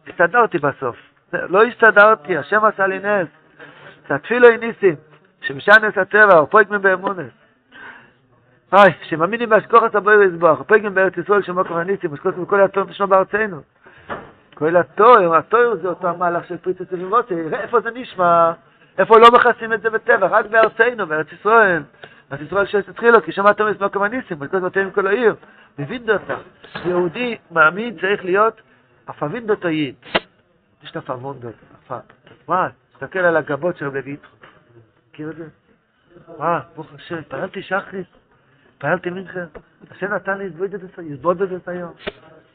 הסתדרתי 0.07 0.57
בסוף. 0.57 0.95
לא 1.33 1.63
הסתדרתי, 1.63 2.37
השם 2.37 2.65
עשה 2.65 2.87
לי 2.87 2.99
נס. 2.99 3.27
זה 4.09 4.15
התפילו 4.15 4.47
ניסים, 4.49 4.95
שמשנס 5.51 5.97
הטבע, 5.97 6.37
הוא 6.37 6.47
פויק 6.47 6.69
מבאמונס. 6.69 7.31
היי, 8.71 8.93
שמאמינים 9.03 9.49
בהשכוחת 9.49 9.95
הבויר 9.95 10.21
יזבח, 10.21 10.57
הפגים 10.59 10.93
בארץ 10.93 11.17
ישראל 11.17 11.41
שמו 11.41 11.65
כהניסים, 11.65 12.13
ושכות 12.13 12.35
בכל 12.35 12.61
התור 12.61 12.83
תשמע 12.83 13.05
בארצנו. 13.05 13.61
כל 14.55 14.75
התור, 14.75 15.35
התור 15.35 15.75
זה 15.81 15.87
אותו 15.87 16.07
המהלך 16.07 16.47
של 16.47 16.57
פריצת 16.57 16.89
סביבות, 16.89 17.31
איפה 17.53 17.81
זה 17.81 17.89
נשמע? 17.91 18.51
איפה 18.97 19.19
לא 19.19 19.27
מכסים 19.33 19.73
את 19.73 19.81
זה 19.81 19.89
בטבע? 19.89 20.27
רק 20.27 20.45
בארצנו, 20.45 21.07
בארץ 21.07 21.27
ישראל. 21.31 21.83
בארץ 22.29 22.41
ישראל 22.41 22.65
שהתחילו, 22.65 23.21
כי 23.21 23.31
שמעתם 23.31 23.67
את 23.67 23.77
שמו 23.77 23.89
כהניסים, 23.91 24.37
ושכות 24.39 24.61
בתיהם 24.61 24.91
כל 24.91 25.07
העיר. 25.07 25.35
מבין 25.79 26.05
דותה. 26.05 26.35
יהודי 26.85 27.37
מאמין 27.51 27.97
צריך 28.01 28.25
להיות 28.25 28.61
אפבין 29.09 29.47
דותו 29.47 29.69
יד. 29.69 29.95
יש 30.83 30.97
פרמון 31.05 31.39
דותו, 31.39 31.95
וואי, 32.47 32.69
תסתכל 32.93 33.19
על 33.19 33.37
הגבות 33.37 33.77
של 33.77 33.87
רבי 33.87 34.11
יצחק. 34.11 34.40
מכיר 35.11 35.29
את 35.29 35.35
זה? 35.35 35.45
וואי, 36.27 36.59
ברוך 36.75 36.93
השם, 36.93 37.17
התפללתי 37.17 37.61
שחריס. 37.61 38.05
התפללתי 38.73 39.09
מנחה, 39.09 39.39
השם 39.91 40.13
נתן 40.13 40.37
לי 40.37 40.49
לסבוד 40.99 41.37
בזה 41.37 41.55
את 41.55 41.67
היום. 41.67 41.93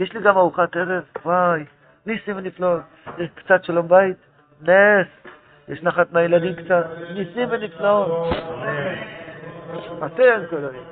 יש 0.00 0.12
לי 0.12 0.20
גם 0.20 0.36
ארוחת 0.36 0.76
ערב, 0.76 1.02
וואי, 1.24 1.64
ניסים 2.06 2.36
ונפלאות. 2.36 2.80
יש 3.18 3.30
קצת 3.34 3.64
שלום 3.64 3.88
בית, 3.88 4.16
נס. 4.62 5.06
יש 5.68 5.82
נחת 5.82 6.12
מהילדים 6.12 6.54
קצת, 6.54 6.86
ניסים 7.14 7.48
ונפלאות. 7.50 8.34
אתם 10.06 10.46
כל 10.50 10.56
היום. 10.56 10.84